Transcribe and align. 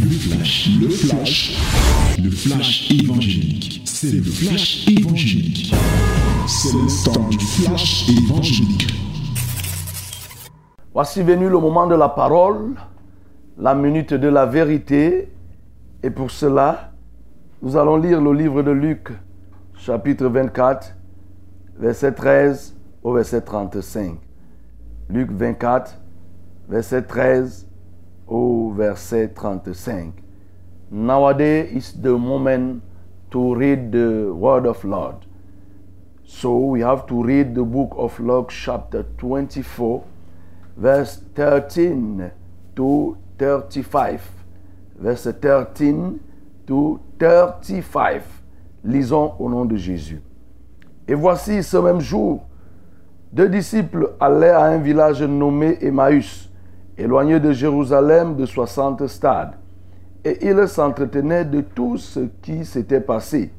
Le 0.00 0.10
flash, 0.10 0.70
le 0.80 0.88
flash, 0.88 1.56
le 2.22 2.30
flash 2.30 2.90
évangélique. 2.90 3.82
C'est 3.84 4.12
le 4.12 4.22
flash 4.22 4.86
évangélique. 4.88 5.74
C'est 6.46 6.72
le 6.72 7.30
du 7.30 7.38
flash 7.38 8.08
évangélique. 8.08 8.86
Voici 10.92 11.22
venu 11.22 11.48
le 11.48 11.58
moment 11.58 11.86
de 11.86 11.94
la 11.94 12.08
parole, 12.08 12.74
la 13.58 13.74
minute 13.74 14.14
de 14.14 14.28
la 14.28 14.46
vérité. 14.46 15.32
Et 16.02 16.10
pour 16.10 16.30
cela, 16.30 16.92
nous 17.62 17.76
allons 17.76 17.96
lire 17.96 18.20
le 18.20 18.32
livre 18.32 18.62
de 18.62 18.70
Luc, 18.70 19.08
chapitre 19.76 20.26
24, 20.26 20.94
verset 21.78 22.12
13 22.12 22.76
au 23.02 23.12
verset 23.12 23.40
35. 23.40 24.18
Luc 25.08 25.30
24, 25.32 25.98
verset 26.68 27.02
13 27.02 27.66
au 28.26 28.72
verset 28.72 29.28
35. 29.28 30.12
Nowadays 30.90 31.72
is 31.72 32.00
the 32.00 32.16
moment 32.16 32.82
to 33.30 33.54
read 33.54 33.90
the 33.92 34.32
word 34.32 34.66
of 34.66 34.82
Lord. 34.84 35.26
So 36.24 36.56
we 36.56 36.80
have 36.80 37.06
to 37.06 37.22
read 37.22 37.54
the 37.54 37.64
book 37.64 37.94
of 37.96 38.18
Luke 38.18 38.50
chapter 38.50 39.04
24 39.18 40.04
verse 40.76 41.20
13 41.34 42.30
to 42.76 43.16
35. 43.38 44.20
Verset 44.98 45.40
13 45.40 46.18
to 46.66 47.00
35. 47.18 48.22
Lisons 48.84 49.34
au 49.38 49.48
nom 49.48 49.64
de 49.64 49.76
Jésus. 49.76 50.22
Et 51.08 51.14
voici 51.14 51.62
ce 51.62 51.76
même 51.76 52.00
jour, 52.00 52.46
deux 53.32 53.48
disciples 53.48 54.12
allaient 54.20 54.50
à 54.50 54.64
un 54.64 54.78
village 54.78 55.22
nommé 55.22 55.78
Emmaüs, 55.80 56.50
éloigné 56.98 57.40
de 57.40 57.52
Jérusalem 57.52 58.36
de 58.36 58.46
60 58.46 59.06
stades, 59.06 59.54
et 60.24 60.48
ils 60.48 60.66
s'entretenaient 60.66 61.44
de 61.44 61.60
tout 61.60 61.96
ce 61.96 62.20
qui 62.42 62.64
s'était 62.64 63.00
passé. 63.00 63.52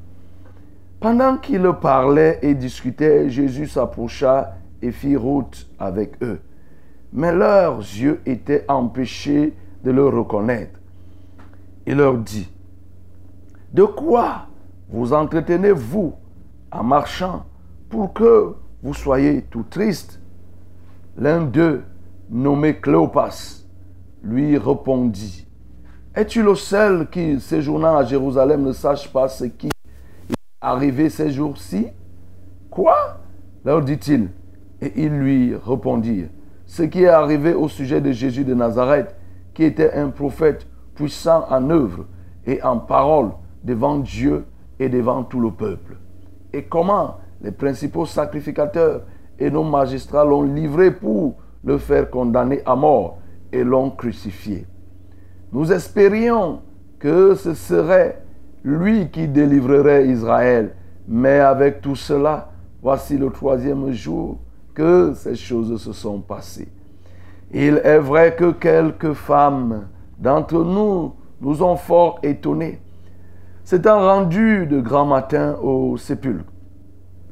Pendant 1.00 1.38
qu'ils 1.38 1.72
parlaient 1.80 2.40
et 2.42 2.56
discutaient, 2.56 3.30
Jésus 3.30 3.68
s'approcha 3.68 4.56
et 4.82 4.92
fit 4.92 5.16
route 5.16 5.70
avec 5.80 6.22
eux. 6.24 6.40
Mais 7.14 7.32
leurs 7.32 7.80
yeux 7.80 8.20
étaient 8.26 8.66
empêchés 8.68 9.54
de 9.84 9.92
le 9.92 10.08
reconnaître. 10.08 10.80
Il 11.86 11.98
leur 11.98 12.18
dit, 12.18 12.52
De 13.72 13.84
quoi 13.84 14.48
vous 14.90 15.14
entretenez-vous 15.14 16.14
en 16.72 16.84
marchant 16.84 17.46
pour 17.90 18.14
que 18.14 18.56
vous 18.84 18.94
soyez 18.94 19.44
tout 19.44 19.66
triste 19.70 20.20
L'un 21.18 21.42
d'eux, 21.42 21.84
nommé 22.30 22.78
Cléopas, 22.80 23.64
lui 24.23 24.58
répondit, 24.58 25.47
Es-tu 26.16 26.42
le 26.44 26.56
seul 26.56 27.09
qui, 27.09 27.39
séjournant 27.39 27.97
à 27.97 28.03
Jérusalem, 28.03 28.64
ne 28.64 28.73
sache 28.73 29.11
pas 29.11 29.28
ce 29.28 29.45
qui 29.45 29.67
est 29.67 30.33
arrivé 30.61 31.09
ces 31.09 31.30
jours-ci? 31.31 31.88
Quoi? 32.70 33.17
leur 33.67 33.81
dit-il. 33.81 34.30
Et 34.81 35.03
ils 35.03 35.11
lui 35.11 35.53
répondirent, 35.55 36.30
ce 36.66 36.83
qui 36.83 37.03
est 37.03 37.09
arrivé 37.09 37.53
au 37.53 37.67
sujet 37.67 38.00
de 38.00 38.14
Jésus 38.14 38.45
de 38.45 38.53
Nazareth, 38.53 39.14
qui 39.53 39.64
était 39.64 39.92
un 39.92 40.09
prophète 40.09 40.66
puissant 40.95 41.45
en 41.50 41.70
œuvre 41.70 42.05
et 42.45 42.64
en 42.64 42.78
parole 42.78 43.31
devant 43.64 43.98
Dieu 43.98 44.45
et 44.80 44.88
devant 44.88 45.23
tout 45.23 45.42
le 45.42 45.52
peuple. 45.52 45.98
Et 46.53 46.64
comment 46.64 47.17
les 47.42 47.52
principaux 47.52 48.05
sacrificateurs 48.05 49.02
et 49.38 49.52
nos 49.52 49.64
magistrats 49.64 50.23
l'ont 50.23 50.44
livré 50.44 50.92
pour 50.92 51.36
le 51.68 51.78
faire 51.78 52.10
condamner 52.10 52.62
à 52.66 52.76
mort 52.76 53.20
et 53.52 53.64
l'ont 53.64 53.92
crucifié. 53.92 54.66
Nous 55.52 55.72
espérions 55.72 56.62
que 56.98 57.36
ce 57.36 57.54
serait 57.54 58.23
lui 58.64 59.10
qui 59.10 59.28
délivrerait 59.28 60.08
Israël, 60.08 60.76
mais 61.08 61.40
avec 61.40 61.82
tout 61.82 61.95
cela, 61.95 62.52
voici 62.82 63.17
le 63.17 63.30
troisième 63.30 63.92
jour 63.92 64.39
que 64.73 65.14
ces 65.14 65.36
choses 65.36 65.82
se 65.82 65.92
sont 65.92 66.22
passées. 66.22 66.70
Il 67.52 67.82
est 67.84 67.99
vrai 67.99 68.36
que 68.36 68.52
quelques 68.52 69.14
femmes 69.14 69.88
d'entre 70.17 70.64
nous 70.64 71.14
nous 71.42 71.64
ont 71.64 71.76
fort 71.76 72.20
étonnés. 72.23 72.82
S'étant 73.64 73.99
rendues 73.99 74.66
de 74.67 74.80
grand 74.80 75.05
matin 75.05 75.58
au 75.61 75.98
sépulcre 75.98 76.52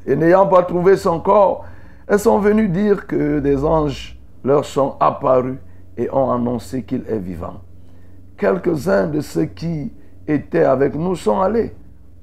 et 0.06 0.16
n'ayant 0.16 0.48
pas 0.48 0.64
trouvé 0.64 0.98
son 0.98 1.20
corps, 1.20 1.66
elles 2.08 2.20
sont 2.20 2.40
venues 2.40 2.70
dire 2.70 3.08
que 3.08 3.40
des 3.40 3.64
anges 3.64 4.15
leur 4.46 4.64
sont 4.64 4.96
apparus 5.00 5.58
et 5.98 6.10
ont 6.12 6.32
annoncé 6.32 6.84
qu'il 6.84 7.04
est 7.10 7.18
vivant. 7.18 7.62
Quelques-uns 8.38 9.08
de 9.08 9.20
ceux 9.20 9.46
qui 9.46 9.92
étaient 10.28 10.64
avec 10.64 10.96
nous 10.96 11.16
sont 11.16 11.42
allés 11.42 11.74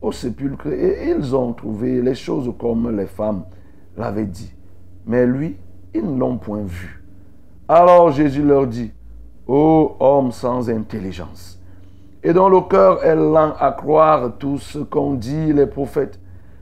au 0.00 0.12
sépulcre 0.12 0.68
et 0.68 1.10
ils 1.10 1.34
ont 1.34 1.52
trouvé 1.52 2.00
les 2.00 2.14
choses 2.14 2.50
comme 2.58 2.96
les 2.96 3.06
femmes 3.06 3.42
l'avaient 3.96 4.24
dit. 4.24 4.54
Mais 5.06 5.26
lui, 5.26 5.56
ils 5.94 6.04
ne 6.04 6.18
l'ont 6.18 6.38
point 6.38 6.62
vu. 6.62 7.02
Alors 7.68 8.12
Jésus 8.12 8.42
leur 8.42 8.66
dit, 8.66 8.92
Ô 9.48 9.96
homme 9.98 10.30
sans 10.30 10.70
intelligence, 10.70 11.60
et 12.22 12.32
dont 12.32 12.48
le 12.48 12.60
cœur 12.60 13.04
est 13.04 13.16
lent 13.16 13.54
à 13.58 13.72
croire 13.72 14.38
tout 14.38 14.58
ce 14.58 14.78
qu'ont 14.78 15.14
dit 15.14 15.52
les 15.52 15.66
prophètes, 15.66 16.20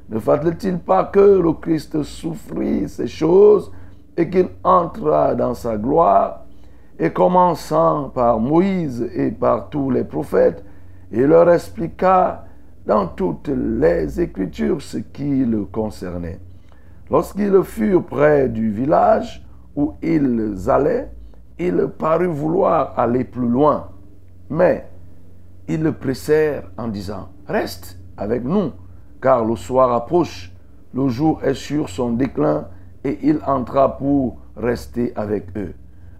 ne 0.08 0.18
fallait-il 0.18 0.78
pas 0.78 1.04
que 1.04 1.20
le 1.20 1.52
Christ 1.52 2.02
souffrit 2.02 2.88
ces 2.88 3.06
choses 3.06 3.70
et 4.16 4.28
qu'il 4.28 4.48
entra 4.64 5.34
dans 5.34 5.54
sa 5.54 5.76
gloire 5.76 6.44
Et 6.98 7.10
commençant 7.10 8.10
par 8.10 8.38
Moïse 8.38 9.08
et 9.14 9.30
par 9.30 9.70
tous 9.70 9.90
les 9.90 10.04
prophètes, 10.04 10.62
il 11.10 11.24
leur 11.24 11.50
expliqua 11.50 12.44
dans 12.86 13.06
toutes 13.06 13.48
les 13.48 14.20
Écritures 14.20 14.82
ce 14.82 14.98
qui 14.98 15.44
le 15.44 15.64
concernait. 15.64 16.40
Lorsqu'ils 17.10 17.62
furent 17.64 18.04
près 18.04 18.48
du 18.48 18.70
village 18.70 19.44
où 19.74 19.94
ils 20.02 20.54
allaient, 20.68 21.10
il 21.58 21.88
parut 21.98 22.26
vouloir 22.26 22.98
aller 22.98 23.24
plus 23.24 23.48
loin. 23.48 23.88
Mais 24.48 24.86
ils 25.68 25.82
le 25.82 25.92
pressèrent 25.92 26.70
en 26.76 26.88
disant, 26.88 27.28
Reste 27.46 27.98
avec 28.16 28.44
nous, 28.44 28.72
car 29.22 29.44
le 29.44 29.56
soir 29.56 29.92
approche, 29.92 30.52
le 30.94 31.08
jour 31.08 31.40
est 31.44 31.54
sur 31.54 31.88
son 31.88 32.12
déclin, 32.12 32.68
et 33.04 33.18
il 33.22 33.40
entra 33.46 33.96
pour 33.96 34.38
rester 34.56 35.12
avec 35.16 35.56
eux. 35.56 35.74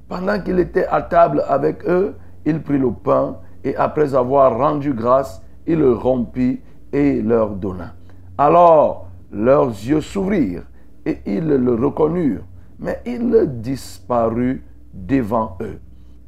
Pendant 0.09 0.41
qu'il 0.41 0.59
était 0.59 0.87
à 0.87 1.03
table 1.03 1.45
avec 1.49 1.87
eux, 1.87 2.17
il 2.45 2.63
prit 2.63 2.79
le 2.79 2.91
pain, 2.91 3.37
et 3.63 3.77
après 3.77 4.15
avoir 4.15 4.57
rendu 4.57 4.93
grâce, 4.93 5.43
il 5.67 5.79
le 5.79 5.93
rompit 5.93 6.61
et 6.93 7.21
leur 7.23 7.51
donna. 7.51 7.95
Alors 8.39 9.09
leurs 9.31 9.69
yeux 9.69 10.01
s'ouvrirent, 10.01 10.65
et 11.07 11.19
ils 11.27 11.47
le 11.47 11.75
reconnurent, 11.75 12.45
mais 12.79 13.01
il 13.07 13.61
disparut 13.61 14.65
devant 14.93 15.57
eux. 15.61 15.79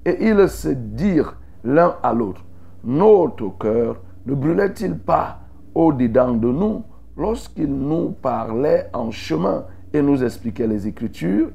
Et 0.04 0.28
ils 0.28 0.48
se 0.48 0.68
dirent 0.68 1.36
l'un 1.64 1.96
à 2.02 2.12
l'autre, 2.12 2.44
notre 2.84 3.48
cœur 3.58 3.96
ne 4.26 4.34
brûlait-il 4.34 4.98
pas 4.98 5.40
au-dedans 5.74 6.32
de 6.32 6.48
nous 6.48 6.84
lorsqu'il 7.16 7.72
nous 7.72 8.10
parlait 8.10 8.88
en 8.92 9.10
chemin 9.10 9.64
et 9.92 10.02
nous 10.02 10.22
expliquait 10.22 10.66
les 10.66 10.86
Écritures 10.86 11.48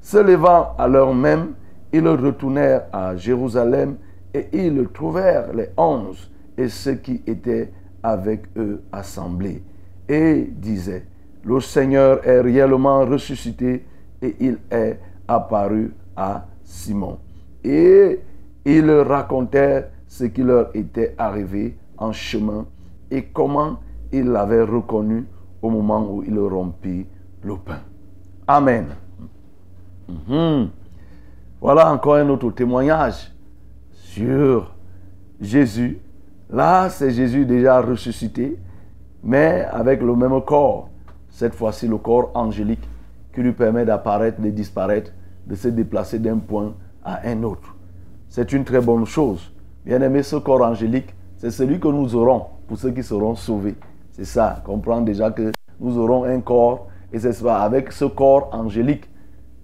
Se 0.00 0.18
levant 0.18 0.74
à 0.78 0.86
l'heure 0.86 1.14
même, 1.14 1.54
ils 1.92 2.06
retournèrent 2.06 2.86
à 2.92 3.16
Jérusalem 3.16 3.96
et 4.34 4.48
ils 4.52 4.86
trouvèrent 4.92 5.52
les 5.52 5.70
onze 5.76 6.30
et 6.56 6.68
ceux 6.68 6.94
qui 6.94 7.22
étaient 7.26 7.72
avec 8.02 8.42
eux 8.56 8.82
assemblés 8.92 9.62
et 10.08 10.48
disaient, 10.50 11.04
le 11.44 11.60
Seigneur 11.60 12.26
est 12.26 12.40
réellement 12.40 13.04
ressuscité 13.04 13.84
et 14.20 14.36
il 14.40 14.58
est 14.70 14.98
apparu 15.26 15.92
à 16.16 16.46
Simon. 16.64 17.18
Et 17.64 18.20
ils 18.64 18.90
racontèrent 18.90 19.88
ce 20.06 20.24
qui 20.24 20.42
leur 20.42 20.70
était 20.74 21.14
arrivé 21.18 21.76
en 21.96 22.12
chemin 22.12 22.66
et 23.10 23.24
comment 23.24 23.78
il 24.12 24.26
l'avait 24.26 24.62
reconnu 24.62 25.26
au 25.62 25.70
moment 25.70 26.06
où 26.10 26.22
il 26.22 26.38
rompit 26.38 27.06
le 27.42 27.56
pain. 27.56 27.80
Amen. 28.46 28.86
Mhm. 30.08 30.70
Voilà 31.60 31.92
encore 31.92 32.14
un 32.14 32.28
autre 32.28 32.50
témoignage 32.50 33.32
sur 33.92 34.74
Jésus. 35.40 35.98
Là, 36.50 36.88
c'est 36.88 37.10
Jésus 37.10 37.44
déjà 37.44 37.80
ressuscité, 37.80 38.58
mais 39.22 39.66
avec 39.70 40.00
le 40.00 40.14
même 40.14 40.40
corps. 40.42 40.88
Cette 41.30 41.54
fois-ci, 41.54 41.86
le 41.86 41.98
corps 41.98 42.30
angélique 42.34 42.88
qui 43.34 43.42
lui 43.42 43.52
permet 43.52 43.84
d'apparaître, 43.84 44.40
de 44.40 44.50
disparaître, 44.50 45.12
de 45.46 45.54
se 45.54 45.68
déplacer 45.68 46.18
d'un 46.18 46.38
point 46.38 46.74
à 47.04 47.28
un 47.28 47.42
autre. 47.42 47.74
C'est 48.28 48.52
une 48.52 48.64
très 48.64 48.80
bonne 48.80 49.04
chose. 49.04 49.52
Bien 49.84 50.00
aimé, 50.00 50.22
ce 50.22 50.36
corps 50.36 50.62
angélique, 50.62 51.14
c'est 51.36 51.50
celui 51.50 51.78
que 51.78 51.88
nous 51.88 52.14
aurons 52.14 52.46
pour 52.66 52.78
ceux 52.78 52.90
qui 52.90 53.02
seront 53.02 53.34
sauvés. 53.34 53.76
C'est 54.12 54.24
ça, 54.24 54.62
comprendre 54.64 55.04
déjà 55.04 55.30
que 55.30 55.52
nous 55.80 55.96
aurons 55.98 56.24
un 56.24 56.40
corps 56.40 56.87
et 57.12 57.18
c'est 57.18 57.46
avec 57.46 57.92
ce 57.92 58.04
corps 58.04 58.50
angélique, 58.52 59.08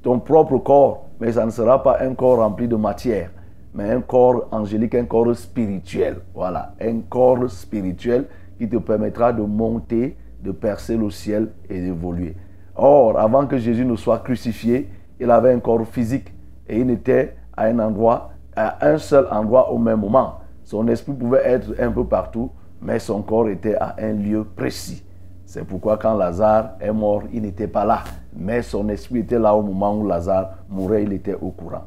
ton 0.03 0.19
propre 0.19 0.59
corps, 0.59 1.07
mais 1.21 1.33
ça 1.33 1.45
ne 1.45 1.51
sera 1.51 1.83
pas 1.83 1.99
un 2.01 2.15
corps 2.15 2.39
rempli 2.39 2.69
de 2.69 2.77
matière. 2.77 3.31
mais 3.75 3.91
un 3.91 4.01
corps 4.01 4.47
angélique, 4.53 4.95
un 4.95 5.05
corps 5.05 5.35
spirituel. 5.35 6.19
Voilà, 6.33 6.75
un 6.81 7.01
corps 7.01 7.51
spirituel 7.51 8.27
qui 8.57 8.69
te 8.69 8.77
permettra 8.77 9.33
de 9.33 9.43
monter, 9.43 10.17
de 10.43 10.53
percer 10.53 10.97
le 10.97 11.11
ciel 11.11 11.51
et 11.69 11.81
d'évoluer. 11.81 12.37
Or, 12.77 13.19
avant 13.19 13.47
que 13.47 13.59
Jésus 13.59 13.85
ne 13.85 13.97
soit 13.97 14.21
crucifié, 14.21 14.89
il 15.19 15.31
avait 15.31 15.53
un 15.53 15.59
corps 15.59 15.87
physique 15.87 16.33
et 16.69 16.79
il 16.79 16.91
était 16.91 17.35
à 17.57 17.65
un 17.65 17.79
endroit, 17.81 18.31
à 18.55 18.87
un 18.87 18.99
seul 18.99 19.27
endroit 19.31 19.73
au 19.73 19.79
même 19.79 20.01
moment. 20.01 20.39
Son 20.63 20.87
esprit 20.89 21.13
pouvait 21.13 21.43
être 21.45 21.75
un 21.81 21.91
peu 21.91 22.05
partout, 22.05 22.51
mais 22.81 22.99
son 22.99 23.23
corps 23.23 23.49
était 23.49 23.75
à 23.75 23.97
un 23.99 24.13
lieu 24.13 24.45
précis. 24.45 25.05
C'est 25.47 25.65
pourquoi 25.65 25.99
quand 25.99 26.15
Lazare 26.15 26.71
est 26.81 26.93
mort, 26.93 27.23
il 27.33 27.43
n'était 27.43 27.69
pas 27.69 27.85
là, 27.85 28.03
mais 28.35 28.63
son 28.63 28.89
esprit 28.89 29.21
était 29.21 29.39
là 29.39 29.55
au 29.55 29.63
moment 29.63 29.97
où 29.97 30.07
Lazare 30.07 30.51
mourait, 30.69 31.05
il 31.05 31.13
était 31.13 31.35
au 31.35 31.51
courant. 31.51 31.85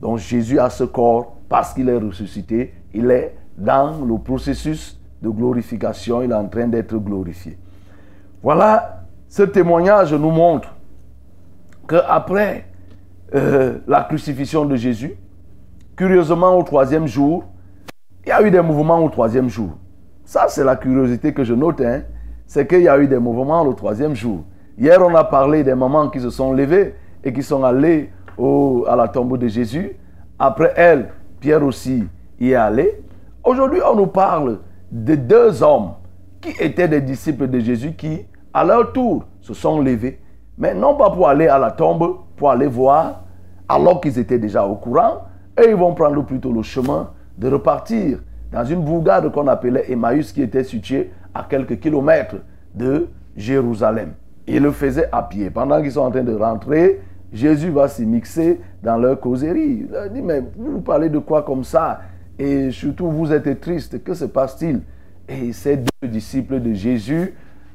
Donc 0.00 0.18
Jésus 0.18 0.58
a 0.58 0.70
ce 0.70 0.84
corps 0.84 1.36
parce 1.48 1.74
qu'il 1.74 1.88
est 1.88 1.98
ressuscité, 1.98 2.72
il 2.94 3.10
est 3.10 3.36
dans 3.58 4.04
le 4.04 4.18
processus 4.18 4.98
de 5.20 5.28
glorification, 5.28 6.22
il 6.22 6.30
est 6.30 6.34
en 6.34 6.48
train 6.48 6.68
d'être 6.68 6.96
glorifié. 6.96 7.58
Voilà, 8.42 9.04
ce 9.28 9.42
témoignage 9.42 10.14
nous 10.14 10.30
montre 10.30 10.74
qu'après 11.86 12.66
euh, 13.34 13.78
la 13.86 14.04
crucifixion 14.04 14.64
de 14.64 14.76
Jésus, 14.76 15.14
curieusement 15.94 16.56
au 16.56 16.62
troisième 16.62 17.06
jour, 17.06 17.44
il 18.24 18.30
y 18.30 18.32
a 18.32 18.40
eu 18.42 18.50
des 18.50 18.62
mouvements 18.62 19.04
au 19.04 19.08
troisième 19.10 19.48
jour. 19.48 19.76
Ça, 20.24 20.46
c'est 20.48 20.64
la 20.64 20.76
curiosité 20.76 21.34
que 21.34 21.44
je 21.44 21.52
note, 21.52 21.80
hein. 21.80 22.02
C'est 22.50 22.66
qu'il 22.66 22.82
y 22.82 22.88
a 22.88 22.98
eu 22.98 23.06
des 23.06 23.20
mouvements 23.20 23.62
au 23.62 23.74
troisième 23.74 24.16
jour. 24.16 24.40
Hier, 24.76 25.00
on 25.00 25.14
a 25.14 25.22
parlé 25.22 25.62
des 25.62 25.76
mamans 25.76 26.08
qui 26.08 26.18
se 26.18 26.30
sont 26.30 26.52
levées 26.52 26.96
et 27.22 27.32
qui 27.32 27.44
sont 27.44 27.62
allées 27.62 28.10
au, 28.36 28.84
à 28.88 28.96
la 28.96 29.06
tombe 29.06 29.38
de 29.38 29.46
Jésus. 29.46 29.92
Après 30.36 30.72
elle, 30.74 31.10
Pierre 31.38 31.62
aussi 31.64 32.08
y 32.40 32.50
est 32.50 32.56
allé. 32.56 33.04
Aujourd'hui, 33.44 33.78
on 33.88 33.94
nous 33.94 34.08
parle 34.08 34.58
de 34.90 35.14
deux 35.14 35.62
hommes 35.62 35.92
qui 36.40 36.50
étaient 36.60 36.88
des 36.88 37.00
disciples 37.00 37.46
de 37.46 37.60
Jésus 37.60 37.92
qui, 37.92 38.26
à 38.52 38.64
leur 38.64 38.92
tour, 38.92 39.26
se 39.40 39.54
sont 39.54 39.80
levés. 39.80 40.18
Mais 40.58 40.74
non 40.74 40.96
pas 40.96 41.10
pour 41.10 41.28
aller 41.28 41.46
à 41.46 41.56
la 41.56 41.70
tombe, 41.70 42.16
pour 42.36 42.50
aller 42.50 42.66
voir, 42.66 43.22
alors 43.68 44.00
qu'ils 44.00 44.18
étaient 44.18 44.40
déjà 44.40 44.66
au 44.66 44.74
courant. 44.74 45.22
Et 45.56 45.68
ils 45.68 45.76
vont 45.76 45.94
prendre 45.94 46.24
plutôt 46.24 46.52
le 46.52 46.62
chemin 46.62 47.10
de 47.38 47.48
repartir 47.48 48.18
dans 48.50 48.64
une 48.64 48.82
bourgade 48.82 49.30
qu'on 49.30 49.46
appelait 49.46 49.92
Emmaüs, 49.92 50.32
qui 50.32 50.42
était 50.42 50.64
située 50.64 51.12
à 51.34 51.46
quelques 51.48 51.78
kilomètres 51.80 52.36
de 52.74 53.08
Jérusalem. 53.36 54.12
Ils 54.46 54.62
le 54.62 54.72
faisaient 54.72 55.08
à 55.12 55.22
pied. 55.22 55.50
Pendant 55.50 55.80
qu'ils 55.80 55.92
sont 55.92 56.00
en 56.00 56.10
train 56.10 56.24
de 56.24 56.34
rentrer, 56.34 57.00
Jésus 57.32 57.70
va 57.70 57.88
s'y 57.88 58.04
mixer 58.04 58.60
dans 58.82 58.96
leur 58.96 59.20
causerie. 59.20 59.84
Il 59.84 59.88
leur 59.90 60.10
dit, 60.10 60.22
mais 60.22 60.42
vous 60.56 60.80
parlez 60.80 61.08
de 61.08 61.18
quoi 61.18 61.42
comme 61.42 61.62
ça? 61.62 62.00
Et 62.38 62.70
surtout, 62.70 63.10
vous 63.10 63.32
êtes 63.32 63.60
triste. 63.60 64.02
Que 64.02 64.14
se 64.14 64.24
passe-t-il? 64.24 64.80
Et 65.28 65.52
ces 65.52 65.76
deux 65.76 66.08
disciples 66.08 66.60
de 66.60 66.72
Jésus 66.72 67.34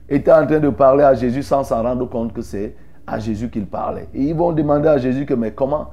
étaient 0.09 0.33
en 0.33 0.45
train 0.45 0.59
de 0.59 0.69
parler 0.69 1.03
à 1.03 1.13
Jésus 1.13 1.43
sans 1.43 1.63
s'en 1.63 1.81
rendre 1.83 2.09
compte 2.09 2.33
que 2.33 2.41
c'est 2.41 2.75
à 3.07 3.19
Jésus 3.19 3.49
qu'ils 3.49 3.67
parlaient. 3.67 4.09
Et 4.13 4.23
ils 4.23 4.35
vont 4.35 4.51
demander 4.51 4.89
à 4.89 4.97
Jésus 4.97 5.25
que, 5.25 5.33
mais 5.33 5.51
comment? 5.51 5.91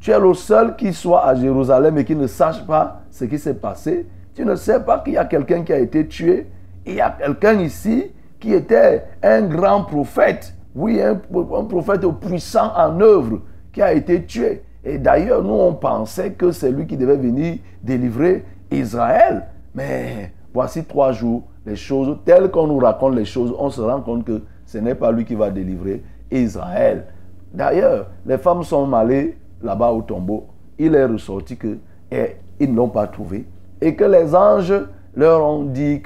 Tu 0.00 0.10
es 0.10 0.18
le 0.18 0.32
seul 0.34 0.74
qui 0.76 0.92
soit 0.92 1.26
à 1.26 1.34
Jérusalem 1.34 1.98
et 1.98 2.04
qui 2.04 2.16
ne 2.16 2.26
sache 2.26 2.66
pas 2.66 3.02
ce 3.10 3.24
qui 3.24 3.38
s'est 3.38 3.54
passé? 3.54 4.06
Tu 4.34 4.44
ne 4.44 4.54
sais 4.54 4.80
pas 4.80 5.00
qu'il 5.00 5.12
y 5.12 5.18
a 5.18 5.24
quelqu'un 5.26 5.62
qui 5.62 5.72
a 5.72 5.78
été 5.78 6.06
tué? 6.06 6.46
Il 6.86 6.94
y 6.94 7.00
a 7.00 7.10
quelqu'un 7.10 7.60
ici 7.60 8.12
qui 8.40 8.52
était 8.52 9.04
un 9.22 9.42
grand 9.42 9.84
prophète 9.84 10.54
oui, 10.74 11.00
un, 11.02 11.14
prophète 11.16 12.06
puissant 12.20 12.72
en 12.74 13.00
œuvre 13.00 13.40
qui 13.72 13.82
a 13.82 13.92
été 13.92 14.24
tué. 14.24 14.62
Et 14.84 14.98
d'ailleurs, 14.98 15.42
nous, 15.42 15.52
on 15.52 15.74
pensait 15.74 16.32
que 16.32 16.50
c'est 16.50 16.70
lui 16.70 16.86
qui 16.86 16.96
devait 16.96 17.16
venir 17.16 17.58
délivrer 17.82 18.44
Israël. 18.70 19.46
Mais 19.74 20.32
voici 20.52 20.84
trois 20.84 21.12
jours, 21.12 21.44
les 21.66 21.76
choses, 21.76 22.18
telles 22.24 22.50
qu'on 22.50 22.66
nous 22.66 22.78
raconte 22.78 23.14
les 23.14 23.24
choses, 23.24 23.54
on 23.58 23.70
se 23.70 23.80
rend 23.80 24.00
compte 24.00 24.24
que 24.24 24.42
ce 24.66 24.78
n'est 24.78 24.94
pas 24.94 25.12
lui 25.12 25.24
qui 25.24 25.34
va 25.34 25.50
délivrer 25.50 26.02
Israël. 26.30 27.04
D'ailleurs, 27.52 28.06
les 28.24 28.38
femmes 28.38 28.62
sont 28.62 28.92
allées 28.94 29.36
là-bas 29.62 29.92
au 29.92 30.02
tombeau. 30.02 30.46
Il 30.78 30.94
est 30.94 31.04
ressorti 31.04 31.56
que 31.56 31.78
et 32.10 32.36
ils 32.58 32.70
ne 32.70 32.76
l'ont 32.76 32.88
pas 32.88 33.06
trouvé. 33.06 33.46
Et 33.80 33.94
que 33.94 34.04
les 34.04 34.34
anges 34.34 34.74
leur 35.14 35.44
ont 35.44 35.64
dit 35.64 36.00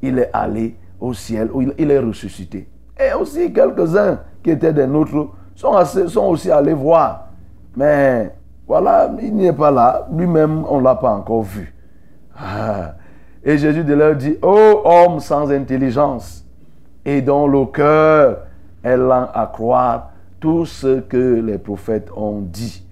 qu'il 0.00 0.18
est 0.18 0.30
allé 0.32 0.76
au 1.00 1.14
ciel, 1.14 1.50
où 1.52 1.62
il 1.62 1.90
est 1.90 1.98
ressuscité. 1.98 2.68
Et 2.98 3.12
aussi 3.14 3.52
quelques-uns 3.52 4.20
qui 4.42 4.50
étaient 4.50 4.72
des 4.72 4.86
nôtres 4.86 5.28
sont, 5.54 5.84
sont 5.84 6.26
aussi 6.26 6.50
allés 6.50 6.74
voir. 6.74 7.28
Mais 7.76 8.34
voilà, 8.66 9.10
il 9.22 9.34
n'est 9.34 9.52
pas 9.52 9.70
là. 9.70 10.06
Lui-même, 10.12 10.64
on 10.68 10.78
ne 10.78 10.84
l'a 10.84 10.94
pas 10.94 11.12
encore 11.12 11.42
vu. 11.42 11.74
Ah. 12.36 12.94
Et 13.42 13.56
Jésus 13.56 13.84
de 13.84 13.94
leur 13.94 14.16
dit, 14.16 14.36
ô 14.42 14.82
homme 14.84 15.20
sans 15.20 15.50
intelligence, 15.50 16.44
et 17.04 17.22
dont 17.22 17.46
le 17.46 17.64
cœur 17.66 18.42
est 18.82 18.96
lent 18.96 19.28
à 19.32 19.46
croire 19.46 20.10
tout 20.38 20.66
ce 20.66 21.00
que 21.00 21.40
les 21.40 21.58
prophètes 21.58 22.10
ont 22.16 22.40
dit. 22.40 22.84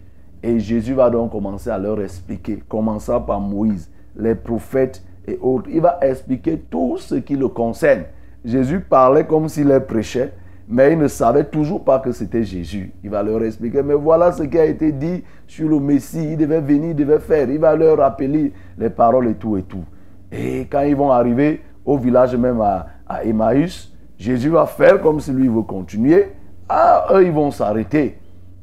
Et 0.42 0.58
Jésus 0.58 0.94
va 0.94 1.10
donc 1.10 1.32
commencer 1.32 1.70
à 1.70 1.78
leur 1.78 2.00
expliquer, 2.00 2.62
commençant 2.68 3.20
par 3.20 3.40
Moïse, 3.40 3.90
les 4.16 4.34
prophètes 4.34 5.02
et 5.28 5.38
autres. 5.40 5.68
Il 5.72 5.80
va 5.80 5.98
expliquer 6.02 6.58
tout 6.70 6.96
ce 6.98 7.16
qui 7.16 7.36
le 7.36 7.48
concerne. 7.48 8.04
Jésus 8.44 8.80
parlait 8.80 9.24
comme 9.24 9.48
s'il 9.48 9.68
les 9.68 9.80
prêchait, 9.80 10.32
mais 10.68 10.92
ils 10.92 10.98
ne 10.98 11.08
savaient 11.08 11.44
toujours 11.44 11.82
pas 11.82 11.98
que 11.98 12.12
c'était 12.12 12.44
Jésus. 12.44 12.92
Il 13.02 13.10
va 13.10 13.22
leur 13.22 13.42
expliquer, 13.42 13.82
mais 13.82 13.94
voilà 13.94 14.32
ce 14.32 14.42
qui 14.42 14.58
a 14.58 14.64
été 14.64 14.92
dit 14.92 15.24
sur 15.46 15.68
le 15.68 15.80
Messie. 15.80 16.32
Il 16.32 16.36
devait 16.36 16.60
venir, 16.60 16.90
il 16.90 16.96
devait 16.96 17.18
faire. 17.18 17.48
Il 17.48 17.58
va 17.58 17.74
leur 17.74 17.98
rappeler 17.98 18.52
les 18.76 18.90
paroles 18.90 19.28
et 19.28 19.34
tout 19.34 19.56
et 19.56 19.62
tout. 19.62 19.84
Et 20.30 20.66
quand 20.70 20.82
ils 20.82 20.96
vont 20.96 21.10
arriver 21.10 21.62
au 21.84 21.96
village 21.96 22.36
même 22.36 22.60
à, 22.60 22.86
Emmaüs, 23.24 23.94
Jésus 24.18 24.50
va 24.50 24.66
faire 24.66 25.00
comme 25.00 25.20
si 25.20 25.32
lui 25.32 25.48
veut 25.48 25.62
continuer. 25.62 26.32
Ah, 26.68 27.06
eux, 27.14 27.24
ils 27.24 27.32
vont 27.32 27.50
s'arrêter. 27.50 28.18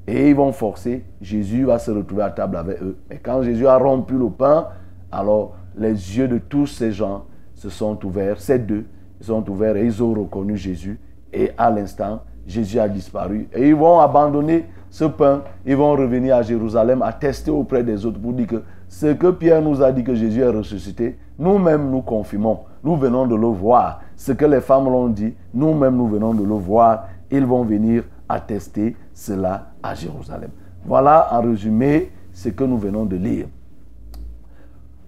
Et 0.07 0.29
ils 0.29 0.35
vont 0.35 0.51
forcer. 0.51 1.03
Jésus 1.19 1.65
va 1.65 1.79
se 1.79 1.89
retrouver 1.89 2.21
à 2.21 2.29
table 2.29 2.57
avec 2.57 2.81
eux. 2.83 2.97
Mais 3.09 3.17
quand 3.17 3.41
Jésus 3.41 3.65
a 3.65 3.77
rompu 3.77 4.13
le 4.13 4.29
pain, 4.29 4.67
alors 5.12 5.56
les 5.77 6.18
yeux 6.18 6.27
de 6.27 6.38
tous 6.38 6.68
ces 6.68 6.92
gens 6.92 7.25
se 7.54 7.69
sont 7.69 8.04
ouverts. 8.06 8.39
Ces 8.39 8.60
deux 8.60 8.86
ils 9.19 9.25
sont 9.25 9.50
ouverts 9.50 9.77
et 9.77 9.86
ils 9.86 10.04
ont 10.04 10.13
reconnu 10.13 10.57
Jésus. 10.57 11.00
Et 11.31 11.51
à 11.57 11.69
l'instant, 11.69 12.22
Jésus 12.45 12.80
a 12.80 12.88
disparu. 12.88 13.48
Et 13.54 13.69
ils 13.69 13.75
vont 13.75 14.00
abandonner 14.00 14.66
ce 14.89 15.06
pain. 15.06 15.42
Ils 15.66 15.75
vont 15.75 15.92
revenir 15.92 16.36
à 16.36 16.42
Jérusalem, 16.42 17.01
attester 17.01 17.51
auprès 17.51 17.83
des 17.83 18.06
autres 18.06 18.19
pour 18.19 18.33
dire 18.33 18.48
que 18.48 18.63
ce 18.88 19.07
que 19.07 19.31
Pierre 19.31 19.62
nous 19.62 19.81
a 19.81 19.92
dit 19.92 20.04
que 20.04 20.16
Jésus 20.16 20.42
est 20.42 20.50
ressuscité, 20.50 21.18
nous-mêmes 21.39 21.89
nous 21.89 22.01
confirmons. 22.01 22.60
Nous 22.84 22.96
venons 22.96 23.25
de 23.25 23.36
le 23.36 23.48
voir. 23.48 24.01
Ce 24.15 24.32
que 24.32 24.46
les 24.46 24.62
femmes 24.62 24.86
l'ont 24.86 25.08
dit, 25.08 25.34
nous-mêmes 25.53 25.96
nous 25.96 26.08
venons 26.08 26.34
de 26.34 26.44
le 26.44 26.53
voir. 26.53 27.08
Ils 27.32 27.46
vont 27.46 27.63
venir 27.63 28.03
attester 28.29 28.96
cela 29.13 29.72
à 29.82 29.96
Jérusalem. 29.96 30.51
Voilà 30.86 31.29
en 31.32 31.41
résumé 31.41 32.12
ce 32.32 32.50
que 32.50 32.63
nous 32.63 32.77
venons 32.77 33.05
de 33.05 33.15
lire. 33.15 33.48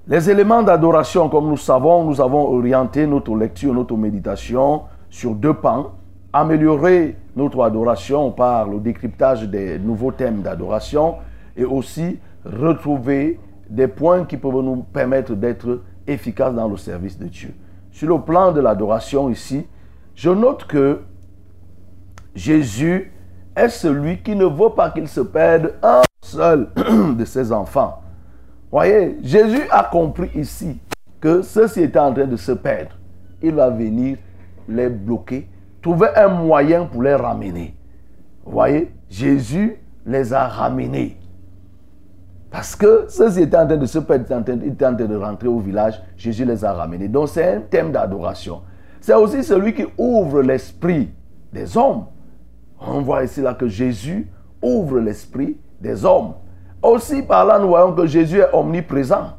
Les 0.10 0.30
éléments 0.30 0.64
d'adoration, 0.64 1.28
comme 1.28 1.50
nous 1.50 1.58
savons, 1.58 2.06
nous 2.06 2.22
avons 2.22 2.56
orienté 2.56 3.06
notre 3.06 3.36
lecture, 3.36 3.74
notre 3.74 3.98
méditation 3.98 4.84
sur 5.10 5.36
deux 5.36 5.54
pans. 5.54 5.92
Améliorer 6.32 7.18
notre 7.36 7.62
adoration 7.62 8.32
par 8.32 8.70
le 8.70 8.80
décryptage 8.80 9.50
des 9.50 9.78
nouveaux 9.78 10.14
thèmes 10.14 10.42
d'adoration 10.42 11.16
et 11.58 11.66
aussi 11.66 12.20
retrouver 12.46 13.38
des 13.70 13.90
points 13.90 14.24
qui 14.24 14.38
peuvent 14.38 14.62
nous 14.62 14.78
permettre 14.78 15.34
d'être 15.34 15.82
efficaces 16.08 16.54
dans 16.54 16.70
le 16.70 16.78
service 16.78 17.20
de 17.20 17.26
Dieu. 17.26 17.54
Sur 17.92 18.08
le 18.08 18.22
plan 18.22 18.54
de 18.54 18.62
l'adoration 18.62 19.30
ici, 19.30 19.68
je 20.16 20.30
note 20.30 20.66
que 20.68 21.02
Jésus 22.34 23.12
est 23.58 23.70
celui 23.70 24.20
qui 24.20 24.38
ne 24.38 24.46
veut 24.46 24.74
pas 24.74 24.90
qu'il 24.90 25.10
se 25.10 25.22
perde 25.22 25.74
un 25.84 26.02
seul 26.22 26.70
de 27.18 27.26
ses 27.26 27.52
enfants. 27.52 28.00
Voyez, 28.72 29.18
Jésus 29.24 29.64
a 29.72 29.84
compris 29.84 30.30
ici 30.36 30.80
que 31.22 31.42
ceux-ci 31.42 31.84
étaient 31.84 32.00
en 32.00 32.14
train 32.14 32.26
de 32.26 32.36
se 32.36 32.52
perdre. 32.52 32.98
Il 33.42 33.54
va 33.54 33.70
venir 33.70 34.18
les 34.68 34.90
bloquer, 34.90 35.48
trouver 35.82 36.10
un 36.16 36.28
moyen 36.28 36.86
pour 36.86 37.04
les 37.04 37.16
ramener. 37.16 37.76
Voyez, 38.46 38.92
Jésus 39.10 39.78
les 40.06 40.34
a 40.34 40.48
ramenés. 40.48 41.18
Parce 42.52 42.76
que 42.76 43.06
ceux-ci 43.10 43.42
étaient 43.42 43.58
en 43.58 43.68
train 43.68 43.78
de 43.78 43.86
se 43.86 44.00
perdre, 44.00 44.26
ils 44.48 44.70
étaient 44.70 44.86
en 44.86 44.96
train 44.96 45.06
de 45.06 45.16
rentrer 45.16 45.48
au 45.48 45.60
village, 45.60 46.02
Jésus 46.18 46.46
les 46.46 46.64
a 46.64 46.74
ramenés. 46.74 47.08
Donc 47.08 47.30
c'est 47.30 47.56
un 47.56 47.62
thème 47.62 47.92
d'adoration. 47.92 48.62
C'est 49.00 49.14
aussi 49.14 49.44
celui 49.44 49.74
qui 49.74 49.86
ouvre 49.98 50.42
l'esprit 50.42 51.10
des 51.54 51.78
hommes. 51.78 52.06
On 52.80 53.02
voit 53.02 53.24
ici 53.24 53.42
là 53.42 53.54
que 53.54 53.68
Jésus 53.68 54.28
ouvre 54.62 55.00
l'esprit 55.00 55.58
des 55.80 56.04
hommes. 56.06 56.34
Aussi 56.82 57.22
par 57.22 57.46
là, 57.46 57.60
nous 57.60 57.70
voyons 57.70 57.94
que 57.94 58.06
Jésus 58.06 58.40
est 58.40 58.54
omniprésent. 58.54 59.34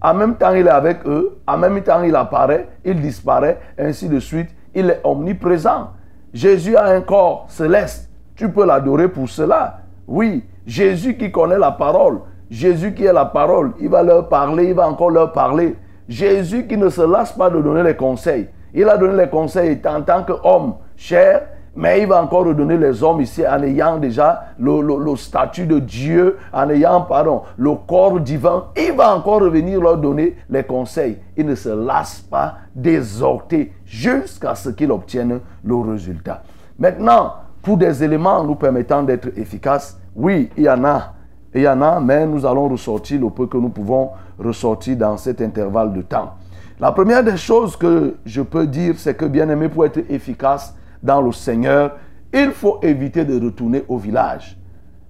En 0.00 0.14
même 0.14 0.36
temps, 0.36 0.52
il 0.52 0.66
est 0.66 0.70
avec 0.70 1.06
eux. 1.06 1.38
En 1.46 1.56
même 1.58 1.82
temps, 1.82 2.02
il 2.02 2.14
apparaît, 2.14 2.68
il 2.84 3.00
disparaît, 3.00 3.58
ainsi 3.78 4.08
de 4.08 4.20
suite. 4.20 4.50
Il 4.74 4.90
est 4.90 5.00
omniprésent. 5.02 5.90
Jésus 6.32 6.76
a 6.76 6.84
un 6.84 7.00
corps 7.00 7.46
céleste. 7.48 8.10
Tu 8.36 8.48
peux 8.50 8.64
l'adorer 8.64 9.08
pour 9.08 9.28
cela. 9.28 9.78
Oui, 10.06 10.44
Jésus 10.66 11.16
qui 11.16 11.32
connaît 11.32 11.58
la 11.58 11.72
parole. 11.72 12.20
Jésus 12.50 12.94
qui 12.94 13.04
est 13.04 13.12
la 13.12 13.26
parole, 13.26 13.72
il 13.78 13.88
va 13.88 14.02
leur 14.02 14.28
parler, 14.28 14.68
il 14.68 14.74
va 14.74 14.88
encore 14.88 15.10
leur 15.10 15.32
parler. 15.32 15.76
Jésus 16.08 16.66
qui 16.66 16.76
ne 16.78 16.88
se 16.88 17.02
lasse 17.02 17.32
pas 17.32 17.50
de 17.50 17.60
donner 17.60 17.82
les 17.82 17.94
conseils. 17.96 18.48
Il 18.72 18.88
a 18.88 18.96
donné 18.96 19.22
les 19.22 19.28
conseils 19.28 19.80
en 19.86 20.02
tant 20.02 20.22
qu'homme 20.22 20.74
cher, 20.96 21.42
mais 21.78 22.00
il 22.00 22.08
va 22.08 22.20
encore 22.20 22.44
redonner 22.44 22.76
les 22.76 23.04
hommes 23.04 23.20
ici 23.20 23.46
en 23.46 23.62
ayant 23.62 23.98
déjà 23.98 24.46
le, 24.58 25.14
statut 25.14 25.64
de 25.64 25.78
Dieu, 25.78 26.36
en 26.52 26.68
ayant, 26.70 27.02
pardon, 27.02 27.42
le 27.56 27.72
corps 27.86 28.18
divin. 28.18 28.64
Il 28.76 28.94
va 28.94 29.14
encore 29.14 29.42
revenir 29.42 29.80
leur 29.80 29.96
donner 29.96 30.36
les 30.50 30.64
conseils. 30.64 31.18
Il 31.36 31.46
ne 31.46 31.54
se 31.54 31.68
lasse 31.68 32.18
pas 32.18 32.56
d'exhorter 32.74 33.72
jusqu'à 33.86 34.56
ce 34.56 34.70
qu'il 34.70 34.90
obtienne 34.90 35.38
le 35.62 35.76
résultat. 35.76 36.42
Maintenant, 36.80 37.34
pour 37.62 37.76
des 37.76 38.02
éléments 38.02 38.42
nous 38.42 38.56
permettant 38.56 39.04
d'être 39.04 39.28
efficaces, 39.38 40.00
oui, 40.16 40.50
il 40.56 40.64
y 40.64 40.68
en 40.68 40.84
a. 40.84 41.12
Il 41.54 41.62
y 41.62 41.68
en 41.68 41.80
a, 41.80 42.00
mais 42.00 42.26
nous 42.26 42.44
allons 42.44 42.68
ressortir 42.68 43.20
le 43.20 43.30
peu 43.30 43.46
que 43.46 43.56
nous 43.56 43.68
pouvons 43.68 44.10
ressortir 44.36 44.96
dans 44.96 45.16
cet 45.16 45.40
intervalle 45.40 45.92
de 45.92 46.02
temps. 46.02 46.34
La 46.80 46.90
première 46.90 47.22
des 47.22 47.36
choses 47.36 47.76
que 47.76 48.16
je 48.26 48.42
peux 48.42 48.66
dire, 48.66 48.94
c'est 48.96 49.14
que 49.14 49.26
bien 49.26 49.48
aimé, 49.48 49.68
pour 49.68 49.86
être 49.86 50.00
efficace 50.10 50.74
dans 51.02 51.20
le 51.20 51.32
Seigneur, 51.32 51.96
il 52.32 52.50
faut 52.50 52.78
éviter 52.82 53.24
de 53.24 53.42
retourner 53.42 53.84
au 53.88 53.96
village. 53.96 54.58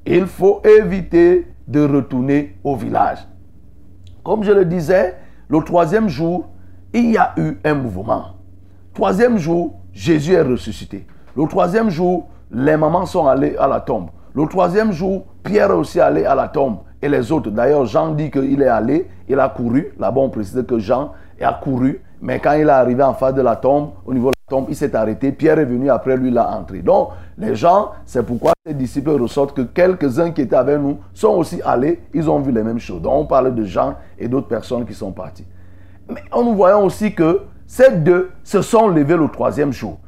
Il 0.07 0.27
faut 0.27 0.63
éviter 0.65 1.47
de 1.67 1.85
retourner 1.85 2.57
au 2.65 2.77
village. 2.77 3.27
Comme 4.25 4.43
je 4.43 4.53
le 4.53 4.65
disais, 4.65 5.17
le 5.49 5.61
troisième 5.61 6.09
jour, 6.09 6.47
il 6.93 7.13
y 7.13 7.17
a 7.17 7.35
eu 7.37 7.59
un 7.65 7.75
mouvement. 7.75 8.37
Troisième 8.95 9.39
jour, 9.39 9.75
Jésus 9.93 10.33
est 10.33 10.43
ressuscité. 10.43 11.07
Le 11.37 11.47
troisième 11.47 11.91
jour, 11.91 12.29
les 12.51 12.77
mamans 12.77 13.07
sont 13.07 13.27
allées 13.27 13.57
à 13.59 13.67
la 13.67 13.81
tombe. 13.81 14.09
Le 14.35 14.47
troisième 14.47 14.93
jour, 14.93 15.27
Pierre 15.43 15.71
est 15.71 15.75
aussi 15.75 16.01
allé 16.01 16.25
à 16.25 16.35
la 16.35 16.49
tombe. 16.49 16.79
Et 17.01 17.09
les 17.09 17.31
autres, 17.31 17.51
d'ailleurs, 17.51 17.87
Jean 17.87 18.13
dit 18.13 18.31
qu'il 18.31 18.61
est 18.61 18.69
allé, 18.69 19.09
il 19.29 19.39
a 19.39 19.49
couru. 19.49 19.93
Là-bas, 19.99 20.21
on 20.21 20.31
précise 20.31 20.65
que 20.67 20.79
Jean 20.79 21.13
a 21.41 21.53
couru. 21.53 22.03
Mais 22.21 22.41
quand 22.41 22.53
il 22.53 22.69
est 22.69 22.71
arrivé 22.71 23.03
en 23.03 23.15
face 23.15 23.35
de 23.35 23.43
la 23.43 23.57
tombe, 23.57 23.91
au 24.05 24.13
niveau 24.13 24.31
de 24.31 24.38
tombe, 24.49 24.67
il 24.69 24.77
s'est 24.77 24.95
arrêté. 24.95 25.33
Pierre 25.33 25.59
est 25.59 25.65
venu 25.65 25.91
après 25.91 26.17
lui, 26.17 26.29
il 26.31 26.39
a 26.39 26.51
entré. 26.57 26.81
Donc, 26.81 27.11
les 27.37 27.55
gens, 27.55 27.93
c'est 28.05 28.25
pourquoi 28.25 28.53
ces 28.67 28.75
disciples 28.75 29.11
ressortent 29.11 29.55
que 29.57 29.63
quelques-uns 29.63 30.31
qui 30.31 30.43
étaient 30.43 30.57
avec 30.57 30.79
nous 30.79 30.99
sont 31.15 31.31
aussi 31.31 31.61
allés, 31.65 32.01
ils 32.15 32.29
ont 32.29 32.41
vu 32.41 32.53
les 32.53 32.63
mêmes 32.63 32.79
choses. 32.79 33.03
Donc, 33.03 33.13
on 33.15 33.27
parle 33.27 33.55
de 33.55 33.65
Jean 33.65 33.95
et 34.19 34.29
d'autres 34.29 34.49
personnes 34.49 34.85
qui 34.85 34.95
sont 34.95 35.13
parties. 35.13 35.47
Mais 36.09 36.23
nous 36.35 36.55
voyons 36.55 36.85
aussi 36.85 37.15
que 37.15 37.43
ces 37.67 37.93
deux 37.93 38.31
se 38.43 38.63
sont 38.63 38.89
levés 38.89 39.17
le 39.17 39.29
troisième 39.29 39.73
jour. 39.73 39.99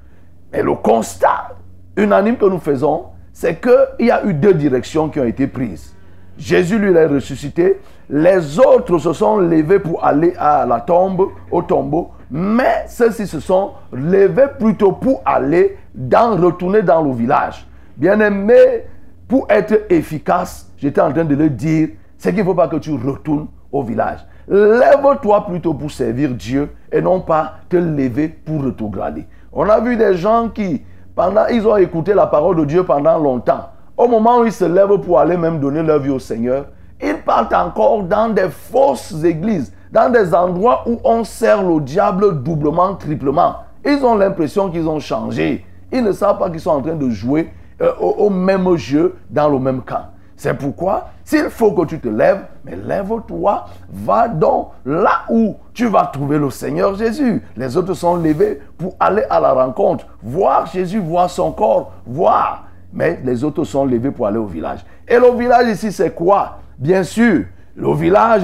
Et 0.53 0.63
le 0.63 0.75
constat 0.75 1.51
unanime 1.97 2.37
que 2.37 2.47
nous 2.47 2.59
faisons, 2.59 3.05
c'est 3.33 3.61
qu'il 3.61 4.07
y 4.07 4.11
a 4.11 4.25
eu 4.25 4.35
deux 4.35 4.55
directions 4.55 5.09
qui 5.09 5.21
ont 5.21 5.25
été 5.25 5.47
prises. 5.47 5.95
Jésus, 6.39 6.79
lui, 6.79 6.93
l'a 6.93 7.07
ressuscité. 7.07 7.81
Les 8.09 8.59
autres 8.59 8.99
se 8.99 9.13
sont 9.13 9.37
levés 9.37 9.79
pour 9.79 10.05
aller 10.05 10.35
à 10.39 10.65
la 10.67 10.81
tombe, 10.81 11.29
au 11.51 11.63
tombeau. 11.63 12.11
Mais 12.31 12.85
ceux-ci 12.87 13.27
se 13.27 13.41
sont 13.41 13.73
levés 13.93 14.49
plutôt 14.59 14.93
pour 14.93 15.23
aller 15.25 15.79
dans, 15.95 16.37
retourner 16.37 16.83
dans 16.83 17.03
le 17.03 17.13
village. 17.13 17.67
Bien 17.97 18.21
aimé, 18.21 18.85
pour 19.27 19.47
être 19.49 19.87
efficace, 19.91 20.71
j'étais 20.77 21.01
en 21.01 21.13
train 21.13 21.25
de 21.25 21.35
le 21.35 21.51
dire, 21.51 21.89
c'est 22.19 22.31
qu'il 22.31 22.41
ne 22.41 22.45
faut 22.45 22.55
pas 22.55 22.69
que 22.69 22.77
tu 22.77 22.93
retournes 22.93 23.49
au 23.73 23.83
village. 23.83 24.21
Lève-toi 24.49 25.47
plutôt 25.47 25.75
pour 25.75 25.91
servir 25.91 26.31
Dieu 26.31 26.71
et 26.91 27.01
non 27.01 27.21
pas 27.21 27.55
te 27.69 27.77
lever 27.77 28.29
pour 28.29 28.65
retrograder. 28.65 29.27
On 29.53 29.69
a 29.69 29.81
vu 29.81 29.97
des 29.97 30.17
gens 30.17 30.49
qui, 30.49 30.83
pendant, 31.15 31.47
ils 31.47 31.67
ont 31.67 31.77
écouté 31.77 32.15
la 32.15 32.27
parole 32.27 32.57
de 32.57 32.65
Dieu 32.65 32.85
pendant 32.85 33.19
longtemps. 33.19 33.71
Au 33.97 34.09
moment 34.09 34.41
où 34.41 34.45
ils 34.45 34.53
se 34.53 34.65
lèvent 34.65 34.99
pour 35.01 35.21
aller 35.21 35.37
même 35.37 35.61
donner 35.61 35.83
leur 35.83 36.01
vie 36.01 36.11
au 36.11 36.19
Seigneur, 36.19 36.67
ils 37.03 37.19
partent 37.19 37.53
encore 37.53 38.03
dans 38.03 38.29
des 38.29 38.49
fausses 38.49 39.23
églises, 39.25 39.73
dans 39.93 40.11
des 40.11 40.35
endroits 40.35 40.85
où 40.87 40.99
on 41.05 41.25
sert 41.25 41.63
le 41.63 41.81
diable 41.81 42.43
doublement, 42.43 42.95
triplement. 42.95 43.57
Ils 43.85 44.05
ont 44.05 44.15
l'impression 44.15 44.71
qu'ils 44.71 44.89
ont 44.89 45.01
changé. 45.01 45.65
Ils 45.93 46.05
ne 46.05 46.13
savent 46.13 46.39
pas 46.39 46.51
qu'ils 46.51 46.61
sont 46.61 46.71
en 46.71 46.83
train 46.83 46.95
de 46.95 47.11
jouer 47.11 47.51
euh, 47.81 47.93
au, 47.99 48.31
même 48.31 48.77
jeu 48.77 49.17
dans 49.29 49.49
le 49.49 49.59
même 49.59 49.83
camp. 49.83 50.07
C'est 50.37 50.55
pourquoi, 50.55 51.09
s'il 51.25 51.51
faut 51.51 51.73
que 51.73 51.85
tu 51.87 51.99
te 51.99 52.09
lèves, 52.09 52.45
mais 52.65 52.77
lève-toi, 52.77 53.67
va 53.91 54.29
donc 54.29 54.69
là 54.87 55.25
où 55.29 55.57
tu 55.75 55.87
vas 55.87 56.07
trouver 56.07 56.39
le 56.39 56.51
Seigneur 56.51 56.95
Jésus. 56.95 57.43
Les 57.57 57.77
autres 57.77 57.95
sont 57.95 58.17
levés 58.17 58.61
pour 58.79 58.95
aller 58.99 59.25
à 59.29 59.39
la 59.41 59.53
rencontre, 59.53 60.07
voir 60.23 60.67
Jésus, 60.67 60.99
voir 60.99 61.29
son 61.29 61.53
corps, 61.53 61.93
voir 62.07 62.65
mais 62.93 63.21
les 63.25 63.45
autres 63.45 63.65
sont 63.65 63.85
levés 63.85 64.11
pour 64.11 64.27
aller 64.27 64.39
au 64.39 64.47
village. 64.47 64.81
Et 65.07 65.19
le 65.19 65.31
village 65.37 65.69
ici, 65.69 65.93
c'est 65.93 66.15
quoi? 66.15 66.59
Bien 66.79 67.03
sûr, 67.03 67.45
le 67.77 67.95
village, 67.95 68.43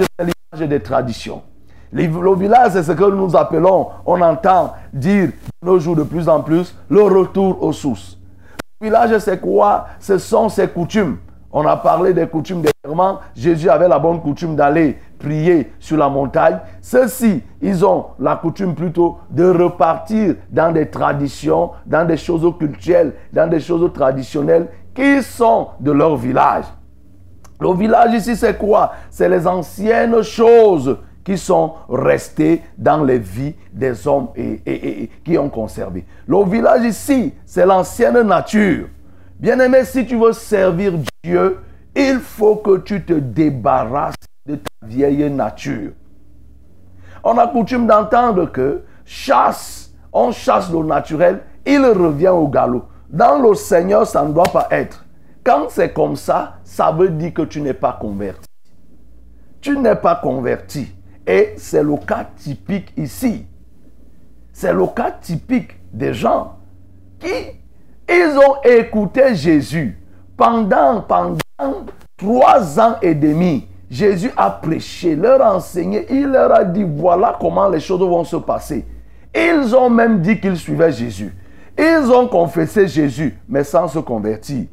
des 0.62 0.80
traditions. 0.80 1.42
Le 1.92 2.34
village, 2.34 2.72
c'est 2.72 2.82
ce 2.82 2.92
que 2.92 3.10
nous 3.10 3.36
appelons, 3.36 3.88
on 4.04 4.20
entend 4.20 4.74
dire 4.92 5.30
nos 5.62 5.78
jours 5.78 5.96
de 5.96 6.02
plus 6.02 6.28
en 6.28 6.40
plus, 6.40 6.74
le 6.90 7.02
retour 7.02 7.62
aux 7.62 7.72
sources. 7.72 8.18
Le 8.80 8.88
village, 8.88 9.18
c'est 9.18 9.40
quoi? 9.40 9.86
Ce 10.00 10.18
sont 10.18 10.48
ses 10.48 10.68
coutumes. 10.68 11.18
On 11.52 11.64
a 11.66 11.76
parlé 11.76 12.12
des 12.12 12.26
coutumes 12.26 12.60
des 12.60 12.70
Jésus 13.34 13.68
avait 13.68 13.88
la 13.88 13.98
bonne 13.98 14.20
coutume 14.20 14.56
d'aller 14.56 14.98
prier 15.18 15.72
sur 15.78 15.96
la 15.96 16.08
montagne. 16.08 16.58
Ceux-ci, 16.80 17.42
ils 17.60 17.84
ont 17.84 18.06
la 18.18 18.36
coutume 18.36 18.74
plutôt 18.74 19.18
de 19.30 19.48
repartir 19.48 20.36
dans 20.50 20.72
des 20.72 20.88
traditions, 20.88 21.70
dans 21.86 22.06
des 22.06 22.16
choses 22.16 22.46
culturelles, 22.58 23.14
dans 23.32 23.48
des 23.48 23.60
choses 23.60 23.90
traditionnelles 23.92 24.68
qui 24.94 25.22
sont 25.22 25.68
de 25.80 25.90
leur 25.92 26.16
village. 26.16 26.64
Le 27.60 27.74
village 27.74 28.14
ici, 28.14 28.36
c'est 28.36 28.58
quoi? 28.58 28.92
C'est 29.10 29.28
les 29.28 29.46
anciennes 29.46 30.22
choses 30.22 30.98
qui 31.24 31.38
sont 31.38 31.74
restées 31.88 32.62
dans 32.78 33.02
les 33.02 33.18
vies 33.18 33.54
des 33.72 34.06
hommes 34.06 34.28
et, 34.36 35.10
qui 35.24 35.36
ont 35.38 35.48
conservé. 35.48 36.04
Le 36.26 36.44
village 36.44 36.84
ici, 36.84 37.34
c'est 37.44 37.66
l'ancienne 37.66 38.20
nature. 38.22 38.88
Bien 39.40 39.58
aimé, 39.58 39.84
si 39.84 40.06
tu 40.06 40.16
veux 40.16 40.32
servir 40.32 40.92
Dieu, 41.24 41.58
il 41.94 42.20
faut 42.20 42.56
que 42.56 42.78
tu 42.78 43.04
te 43.04 43.14
débarrasses 43.14 44.14
de 44.46 44.56
ta 44.56 44.86
vieille 44.86 45.28
nature. 45.30 45.92
On 47.24 47.36
a 47.38 47.48
coutume 47.48 47.86
d'entendre 47.86 48.46
que 48.52 48.82
chasse, 49.04 49.90
on 50.12 50.30
chasse 50.30 50.70
le 50.70 50.84
naturel, 50.84 51.40
il 51.66 51.84
revient 51.84 52.28
au 52.28 52.46
galop. 52.46 52.84
Dans 53.08 53.38
le 53.38 53.54
Seigneur, 53.54 54.06
ça 54.06 54.22
ne 54.24 54.32
doit 54.32 54.44
pas 54.44 54.68
être. 54.70 55.05
Quand 55.46 55.68
c'est 55.68 55.92
comme 55.92 56.16
ça, 56.16 56.56
ça 56.64 56.90
veut 56.90 57.08
dire 57.08 57.32
que 57.32 57.42
tu 57.42 57.60
n'es 57.60 57.72
pas 57.72 57.96
converti. 58.00 58.48
Tu 59.60 59.78
n'es 59.78 59.94
pas 59.94 60.16
converti. 60.16 60.92
Et 61.24 61.54
c'est 61.56 61.84
le 61.84 61.96
cas 61.98 62.26
typique 62.34 62.92
ici. 62.96 63.46
C'est 64.52 64.72
le 64.72 64.88
cas 64.88 65.12
typique 65.12 65.76
des 65.92 66.12
gens 66.14 66.56
qui, 67.20 67.28
ils 68.08 68.36
ont 68.36 68.60
écouté 68.64 69.36
Jésus 69.36 69.96
pendant, 70.36 71.02
pendant 71.02 71.38
trois 72.16 72.80
ans 72.80 72.96
et 73.00 73.14
demi. 73.14 73.68
Jésus 73.88 74.32
a 74.36 74.50
prêché, 74.50 75.14
leur 75.14 75.40
a 75.40 75.54
enseigné, 75.54 76.06
il 76.10 76.26
leur 76.26 76.52
a 76.52 76.64
dit 76.64 76.82
voilà 76.84 77.36
comment 77.38 77.68
les 77.68 77.78
choses 77.78 78.00
vont 78.00 78.24
se 78.24 78.34
passer. 78.34 78.84
Ils 79.32 79.76
ont 79.76 79.90
même 79.90 80.20
dit 80.20 80.40
qu'ils 80.40 80.56
suivaient 80.56 80.90
Jésus. 80.90 81.32
Ils 81.78 82.10
ont 82.10 82.26
confessé 82.26 82.88
Jésus, 82.88 83.38
mais 83.48 83.62
sans 83.62 83.86
se 83.86 84.00
convertir. 84.00 84.64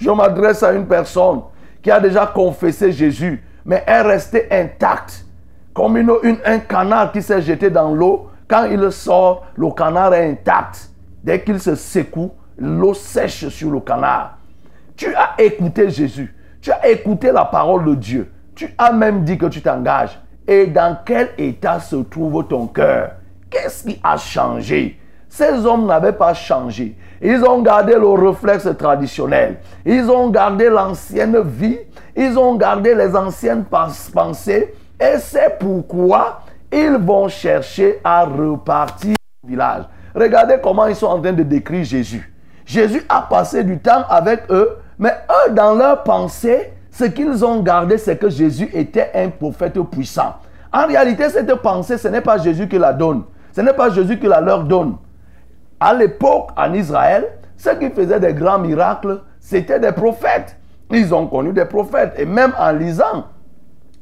Je 0.00 0.10
m'adresse 0.10 0.62
à 0.62 0.72
une 0.72 0.86
personne 0.86 1.42
qui 1.82 1.90
a 1.90 1.98
déjà 1.98 2.26
confessé 2.26 2.92
Jésus, 2.92 3.42
mais 3.64 3.82
est 3.86 4.02
restée 4.02 4.46
intacte. 4.50 5.24
Comme 5.74 5.96
une, 5.96 6.38
un 6.44 6.58
canard 6.60 7.12
qui 7.12 7.20
s'est 7.20 7.42
jeté 7.42 7.68
dans 7.70 7.92
l'eau, 7.92 8.28
quand 8.48 8.64
il 8.64 8.90
sort, 8.92 9.46
le 9.56 9.70
canard 9.70 10.14
est 10.14 10.30
intact. 10.30 10.90
Dès 11.22 11.42
qu'il 11.42 11.60
se 11.60 11.74
secoue, 11.74 12.32
l'eau 12.56 12.94
sèche 12.94 13.48
sur 13.48 13.70
le 13.70 13.80
canard. 13.80 14.38
Tu 14.96 15.14
as 15.14 15.34
écouté 15.38 15.90
Jésus. 15.90 16.34
Tu 16.60 16.70
as 16.72 16.88
écouté 16.88 17.30
la 17.32 17.44
parole 17.44 17.84
de 17.84 17.94
Dieu. 17.94 18.32
Tu 18.54 18.72
as 18.78 18.92
même 18.92 19.24
dit 19.24 19.38
que 19.38 19.46
tu 19.46 19.60
t'engages. 19.60 20.18
Et 20.46 20.66
dans 20.66 20.96
quel 21.04 21.30
état 21.38 21.78
se 21.78 21.96
trouve 21.96 22.46
ton 22.48 22.66
cœur? 22.66 23.12
Qu'est-ce 23.50 23.84
qui 23.84 24.00
a 24.02 24.16
changé? 24.16 24.98
Ces 25.28 25.66
hommes 25.66 25.86
n'avaient 25.86 26.12
pas 26.12 26.34
changé. 26.34 26.96
Ils 27.20 27.42
ont 27.44 27.62
gardé 27.62 27.94
le 27.94 28.08
réflexe 28.08 28.68
traditionnel. 28.78 29.58
Ils 29.84 30.10
ont 30.10 30.28
gardé 30.30 30.68
l'ancienne 30.68 31.40
vie. 31.42 31.78
Ils 32.16 32.38
ont 32.38 32.54
gardé 32.54 32.94
les 32.94 33.14
anciennes 33.14 33.64
pensées. 33.64 34.74
Et 35.00 35.18
c'est 35.18 35.58
pourquoi 35.58 36.40
ils 36.72 36.96
vont 36.98 37.28
chercher 37.28 38.00
à 38.02 38.24
repartir 38.24 39.14
au 39.44 39.48
village. 39.48 39.84
Regardez 40.14 40.56
comment 40.62 40.86
ils 40.86 40.96
sont 40.96 41.06
en 41.06 41.20
train 41.20 41.32
de 41.32 41.42
décrire 41.42 41.84
Jésus. 41.84 42.32
Jésus 42.64 43.04
a 43.08 43.22
passé 43.22 43.64
du 43.64 43.78
temps 43.78 44.04
avec 44.08 44.42
eux 44.50 44.76
mais 44.98 45.14
eux, 45.30 45.52
dans 45.52 45.74
leur 45.74 46.02
pensée, 46.02 46.72
ce 46.90 47.04
qu'ils 47.04 47.44
ont 47.44 47.60
gardé, 47.62 47.98
c'est 47.98 48.16
que 48.16 48.28
Jésus 48.28 48.68
était 48.72 49.10
un 49.14 49.28
prophète 49.28 49.80
puissant. 49.82 50.34
En 50.72 50.86
réalité, 50.86 51.28
cette 51.28 51.54
pensée, 51.56 51.96
ce 51.96 52.08
n'est 52.08 52.20
pas 52.20 52.38
Jésus 52.38 52.68
qui 52.68 52.78
la 52.78 52.92
donne. 52.92 53.22
Ce 53.54 53.60
n'est 53.60 53.72
pas 53.72 53.90
Jésus 53.90 54.18
qui 54.18 54.26
la 54.26 54.40
leur 54.40 54.64
donne. 54.64 54.96
À 55.80 55.94
l'époque, 55.94 56.50
en 56.56 56.72
Israël, 56.74 57.26
ceux 57.56 57.74
qui 57.76 57.90
faisaient 57.90 58.20
des 58.20 58.34
grands 58.34 58.58
miracles, 58.58 59.22
c'était 59.40 59.80
des 59.80 59.92
prophètes. 59.92 60.56
Ils 60.90 61.14
ont 61.14 61.26
connu 61.26 61.52
des 61.52 61.64
prophètes. 61.64 62.14
Et 62.16 62.24
même 62.24 62.52
en 62.58 62.72
lisant, 62.72 63.26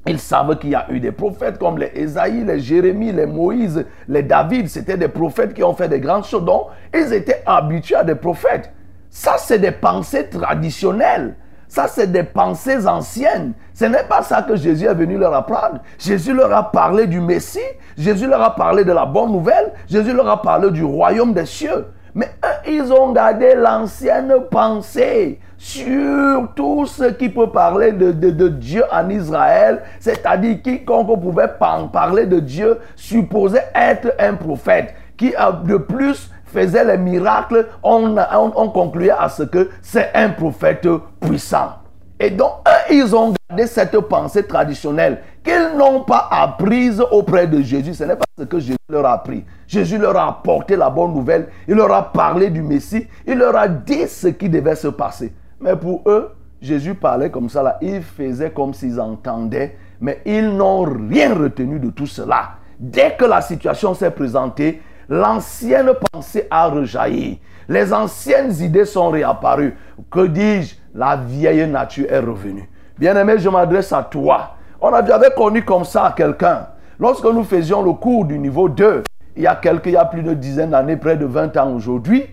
ils 0.07 0.21
savent 0.21 0.57
qu'il 0.59 0.71
y 0.71 0.75
a 0.75 0.87
eu 0.91 1.01
des 1.01 1.13
prophètes 1.13 1.59
comme 1.59 1.79
les 1.79 1.91
Esaïe, 1.95 2.45
les 2.45 2.61
Jérémie, 2.61 3.13
les 3.13 3.27
Moïse, 3.27 3.85
les 4.09 4.23
David. 4.23 4.69
C'était 4.69 4.97
des 4.97 5.09
prophètes 5.09 5.53
qui 5.53 5.65
ont 5.65 5.75
fait 5.75 5.89
des 5.89 6.01
grandes 6.01 6.25
choses. 6.25 6.45
Donc, 6.45 6.69
ils 6.95 7.13
étaient 7.13 7.43
habitués 7.45 7.97
à 7.97 8.05
des 8.05 8.15
prophètes. 8.15 8.73
Ça, 9.11 9.37
c'est 9.39 9.59
des 9.59 9.73
pensées 9.73 10.29
traditionnelles. 10.29 11.35
Ça, 11.69 11.89
c'est 11.89 12.11
des 12.11 12.23
pensées 12.23 12.87
anciennes. 12.87 13.53
Ce 13.77 13.85
n'est 13.85 14.05
pas 14.05 14.23
ça 14.23 14.41
que 14.41 14.57
Jésus 14.57 14.87
est 14.87 14.95
venu 14.95 15.19
leur 15.19 15.35
apprendre. 15.35 15.81
Jésus 15.99 16.33
leur 16.33 16.51
a 16.51 16.73
parlé 16.73 17.07
du 17.07 17.21
Messie. 17.21 17.59
Jésus 17.99 18.27
leur 18.27 18.41
a 18.41 18.55
parlé 18.55 18.87
de 18.87 18.93
la 18.93 19.05
bonne 19.05 19.31
nouvelle. 19.31 19.71
Jésus 19.87 20.15
leur 20.15 20.31
a 20.31 20.41
parlé 20.41 20.71
du 20.71 20.83
royaume 20.83 21.35
des 21.35 21.45
cieux. 21.45 21.85
Mais 22.15 22.31
eux, 22.43 22.71
ils 22.71 22.91
ont 22.91 23.13
gardé 23.13 23.55
l'ancienne 23.55 24.33
pensée 24.51 25.39
sur 25.59 26.55
tout 26.55 26.87
ce 26.87 27.05
qui 27.05 27.29
peut 27.29 27.51
parler 27.51 27.93
de, 27.93 28.49
Dieu 28.49 28.83
en 28.91 29.11
Israël, 29.11 29.83
c'est-à-dire 30.01 30.63
quiconque 30.63 31.21
pouvait 31.21 31.53
parler 31.93 32.25
de 32.25 32.41
Dieu 32.41 32.79
supposait 32.95 33.67
être 33.75 34.15
un 34.19 34.37
prophète, 34.37 34.95
qui 35.19 35.35
de 35.65 35.77
plus 35.77 36.31
faisait 36.47 36.85
les 36.85 36.97
miracles, 36.97 37.67
on, 37.83 38.17
on 38.33 38.71
concluait 38.71 39.11
à 39.11 39.29
ce 39.29 39.43
que 39.43 39.69
c'est 39.83 40.13
un 40.15 40.31
prophète 40.31 40.89
puissant. 41.21 41.73
Et 42.19 42.31
donc, 42.31 42.53
eux, 42.67 42.95
ils 42.95 43.15
ont 43.15 43.35
gardé 43.49 43.67
cette 43.67 43.99
pensée 44.01 44.47
traditionnelle 44.47 45.23
qu'ils 45.45 45.77
n'ont 45.77 46.03
pas 46.03 46.29
apprise 46.31 47.03
auprès 47.11 47.47
de 47.47 47.61
Jésus. 47.61 47.95
Ce 47.95 48.05
n'est 48.05 48.17
pas 48.17 48.25
ce 48.39 48.45
que 48.45 48.59
Jésus 48.59 48.79
leur 48.89 49.05
a 49.05 49.13
appris. 49.15 49.45
Jésus 49.67 49.99
leur 49.99 50.17
a 50.17 50.29
apporté 50.29 50.77
la 50.77 50.89
bonne 50.89 51.13
nouvelle. 51.13 51.49
Il 51.69 51.75
leur 51.75 51.93
a 51.93 52.13
parlé 52.13 52.49
du 52.49 52.63
Messie. 52.63 53.07
Il 53.27 53.39
leur 53.39 53.55
a 53.55 53.69
dit 53.69 54.09
ce 54.09 54.29
qui 54.29 54.49
devait 54.49 54.77
se 54.77 54.89
passer. 54.89 55.35
Mais 55.61 55.77
pour 55.77 56.03
eux, 56.07 56.33
Jésus 56.61 56.95
parlait 56.95 57.31
comme 57.31 57.51
ça. 57.51 57.79
Ils 57.83 58.03
faisaient 58.03 58.51
comme 58.51 58.73
s'ils 58.73 58.99
entendaient. 58.99 59.77
Mais 60.01 60.23
ils 60.25 60.49
n'ont 60.49 60.85
rien 60.85 61.35
retenu 61.35 61.79
de 61.79 61.91
tout 61.91 62.07
cela. 62.07 62.53
Dès 62.79 63.15
que 63.17 63.25
la 63.25 63.43
situation 63.43 63.95
s'est 63.95 64.11
présentée, 64.11 64.83
l'ancienne 65.09 65.93
pensée 66.13 66.47
a 66.51 66.69
rejailli. 66.69 67.41
Les 67.69 67.93
anciennes 67.93 68.53
idées 68.61 68.85
sont 68.85 69.11
réapparues. 69.11 69.77
Que 70.11 70.27
dis-je? 70.27 70.77
La 70.97 71.15
vieille 71.17 71.69
nature 71.69 72.07
est 72.09 72.21
revenue. 72.21 72.67
Bien-aimé, 72.99 73.35
je 73.37 73.51
m'adresse 73.51 73.93
à 73.93 74.03
toi. 74.03 74.53
On 74.81 74.91
avait 74.95 75.31
connu 75.37 75.63
comme 75.63 75.85
ça 75.85 76.15
quelqu'un. 76.17 76.69
Lorsque 76.99 77.27
nous 77.27 77.45
faisions 77.45 77.83
le 77.83 77.93
cours 77.93 78.25
du 78.25 78.39
niveau 78.39 78.71
2, 78.71 79.03
il 79.37 79.43
y 79.43 79.47
a 79.47 79.57
quelques, 79.57 79.87
il 79.87 79.93
y 79.93 79.97
a 79.97 80.07
plus 80.07 80.23
de 80.23 80.33
dizaines 80.33 80.71
d'années, 80.71 80.97
près 80.97 81.19
de 81.19 81.27
20 81.27 81.55
ans 81.59 81.71
aujourd'hui, 81.75 82.25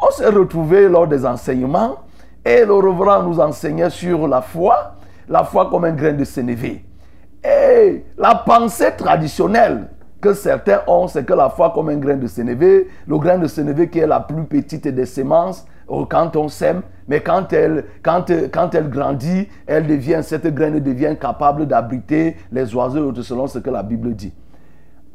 on 0.00 0.10
s'est 0.10 0.30
retrouvé 0.30 0.88
lors 0.88 1.06
des 1.06 1.26
enseignements 1.26 1.96
et 2.42 2.64
le 2.64 2.72
reverend 2.72 3.22
nous 3.22 3.38
enseignait 3.38 3.90
sur 3.90 4.26
la 4.26 4.40
foi, 4.40 4.94
la 5.28 5.44
foi 5.44 5.68
comme 5.68 5.84
un 5.84 5.92
grain 5.92 6.14
de 6.14 6.24
sénévé. 6.24 6.86
Et 7.44 8.06
la 8.16 8.34
pensée 8.34 8.92
traditionnelle 8.96 9.88
que 10.22 10.32
certains 10.32 10.80
ont, 10.86 11.06
c'est 11.06 11.24
que 11.24 11.34
la 11.34 11.50
foi 11.50 11.70
comme 11.74 11.90
un 11.90 11.96
grain 11.96 12.16
de 12.16 12.26
sénévé, 12.26 12.88
le 13.06 13.18
grain 13.18 13.36
de 13.36 13.46
sénévé 13.46 13.90
qui 13.90 13.98
est 13.98 14.06
la 14.06 14.20
plus 14.20 14.44
petite 14.44 14.88
des 14.88 15.04
semences, 15.04 15.66
quand 15.86 16.36
on 16.36 16.48
sème, 16.48 16.82
mais 17.08 17.20
quand 17.20 17.52
elle, 17.52 17.84
quand, 18.02 18.30
quand 18.52 18.74
elle 18.74 18.90
grandit, 18.90 19.48
elle 19.66 19.86
devient, 19.86 20.20
cette 20.22 20.46
graine 20.54 20.80
devient 20.80 21.16
capable 21.20 21.66
d'abriter 21.66 22.36
les 22.50 22.74
oiseaux 22.74 23.14
selon 23.22 23.46
ce 23.46 23.58
que 23.58 23.70
la 23.70 23.82
Bible 23.82 24.14
dit. 24.14 24.32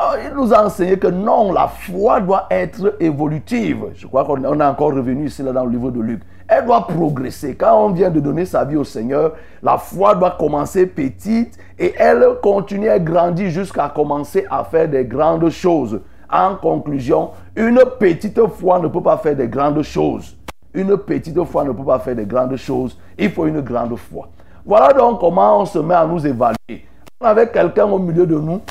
Oh, 0.04 0.16
il 0.26 0.36
nous 0.36 0.52
a 0.52 0.66
enseigné 0.66 0.98
que 0.98 1.08
non, 1.08 1.52
la 1.52 1.68
foi 1.68 2.22
doit 2.22 2.48
être 2.50 2.96
évolutive. 3.00 3.86
Je 3.94 4.08
crois 4.08 4.26
qu'on 4.26 4.44
est 4.44 4.64
encore 4.64 4.96
revenu 4.96 5.28
ici 5.28 5.44
là, 5.44 5.52
dans 5.52 5.64
le 5.64 5.72
livre 5.72 5.92
de 5.92 6.00
Luc. 6.02 6.24
Elle 6.48 6.66
doit 6.66 6.88
progresser. 6.88 7.54
Quand 7.56 7.86
on 7.86 7.92
vient 7.92 8.10
de 8.10 8.20
donner 8.20 8.46
sa 8.46 8.66
vie 8.66 8.78
au 8.78 8.84
Seigneur, 8.84 9.34
la 9.62 9.78
foi 9.78 10.16
doit 10.16 10.32
commencer 10.32 10.88
petite 10.88 11.56
et 11.78 11.94
elle 12.00 12.26
continue 12.42 12.90
à 12.90 12.98
grandir 12.98 13.52
jusqu'à 13.52 13.90
commencer 13.90 14.48
à 14.50 14.64
faire 14.64 14.90
des 14.90 15.06
grandes 15.06 15.50
choses. 15.50 16.02
En 16.32 16.56
conclusion, 16.56 17.32
une 17.56 17.82
petite 18.00 18.40
foi 18.48 18.80
ne 18.80 18.88
peut 18.88 19.04
pas 19.04 19.18
faire 19.18 19.36
des 19.36 19.48
grandes 19.48 19.84
choses. 19.84 20.36
Une 20.74 20.98
petite 20.98 21.44
foi 21.44 21.64
ne 21.64 21.72
peut 21.72 21.84
pas 21.84 22.00
faire 22.00 22.16
des 22.16 22.26
grandes 22.26 22.56
choses. 22.56 22.98
Il 23.18 23.32
faut 23.32 23.46
une 23.46 23.62
grande 23.62 23.96
foi. 23.98 24.30
Voilà 24.66 24.94
donc 24.94 25.20
comment 25.20 25.62
on 25.62 25.66
se 25.66 25.80
met 25.80 25.96
à 25.96 26.06
nous 26.06 26.26
évaluer. 26.26 26.86
On 27.20 27.26
avait 27.26 27.50
quelqu'un 27.50 27.86
au 27.86 28.00
milieu 28.00 28.26
de 28.26 28.36
nous 28.36 28.62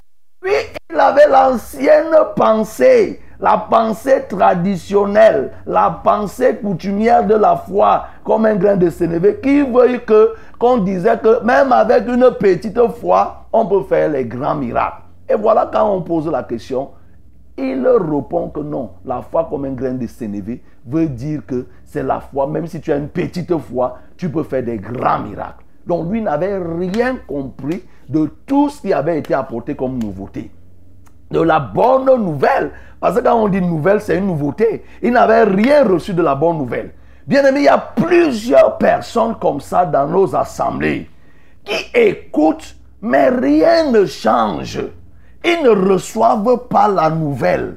puis 0.41 0.53
il 0.91 0.99
avait 0.99 1.29
l'ancienne 1.29 2.17
pensée, 2.35 3.21
la 3.39 3.59
pensée 3.59 4.25
traditionnelle, 4.27 5.53
la 5.67 6.01
pensée 6.03 6.57
coutumière 6.57 7.27
de 7.27 7.35
la 7.35 7.57
foi, 7.57 8.07
comme 8.25 8.47
un 8.47 8.57
grain 8.57 8.77
de 8.77 8.89
sénévé, 8.89 9.39
qui 9.43 9.61
veut 9.61 9.99
que 9.99 10.35
qu'on 10.59 10.79
disait 10.79 11.19
que 11.19 11.43
même 11.45 11.73
avec 11.73 12.09
une 12.09 12.31
petite 12.39 12.81
foi, 13.01 13.45
on 13.53 13.67
peut 13.67 13.83
faire 13.83 14.09
les 14.09 14.25
grands 14.25 14.55
miracles. 14.55 15.03
Et 15.29 15.35
voilà 15.35 15.69
quand 15.71 15.91
on 15.91 16.01
pose 16.01 16.27
la 16.31 16.43
question, 16.43 16.89
il 17.61 17.87
répond 17.87 18.49
que 18.49 18.61
non, 18.61 18.91
la 19.05 19.23
foi 19.23 19.47
comme 19.49 19.65
un 19.65 19.73
grain 19.73 19.95
de 19.95 20.07
sénévé 20.07 20.63
veut 20.87 21.09
dire 21.09 21.45
que 21.47 21.67
c'est 21.85 22.03
la 22.03 22.21
foi, 22.21 22.47
même 22.47 22.67
si 22.67 22.81
tu 22.81 22.93
as 22.93 22.97
une 22.97 23.09
petite 23.09 23.57
foi, 23.59 23.99
tu 24.17 24.31
peux 24.31 24.43
faire 24.43 24.63
des 24.63 24.79
grands 24.79 25.21
miracles. 25.21 25.65
Donc 25.87 26.11
lui 26.11 26.23
n'avait 26.23 26.59
rien 26.59 27.17
compris 27.27 27.83
de 28.09 28.31
tout 28.47 28.69
ce 28.69 28.81
qui 28.81 28.93
avait 28.93 29.19
été 29.19 29.35
apporté 29.35 29.75
comme 29.75 29.99
nouveauté. 29.99 30.51
De 31.31 31.41
la 31.41 31.61
bonne 31.61 32.07
nouvelle. 32.23 32.73
Parce 32.99 33.17
que 33.17 33.23
quand 33.23 33.35
on 33.35 33.49
dit 33.49 33.61
nouvelle, 33.61 34.01
c'est 34.01 34.19
une 34.19 34.27
nouveauté. 34.27 34.85
Il 35.03 35.13
n'avait 35.13 35.45
rien 35.45 35.85
reçu 35.85 36.13
de 36.13 36.23
la 36.23 36.35
bonne 36.35 36.59
nouvelle. 36.59 36.93
Bien 37.27 37.47
aimé, 37.47 37.61
il 37.61 37.65
y 37.65 37.69
a 37.69 37.79
plusieurs 37.79 38.77
personnes 38.79 39.37
comme 39.41 39.61
ça 39.61 39.87
dans 39.87 40.07
nos 40.07 40.35
assemblées 40.35 41.09
qui 41.65 41.91
écoutent, 41.95 42.77
mais 43.01 43.29
rien 43.29 43.91
ne 43.91 44.05
change. 44.05 44.81
Ils 45.45 45.63
ne 45.63 45.71
reçoivent 45.71 46.69
pas 46.69 46.89
la 46.89 47.11
nouvelle. 47.11 47.77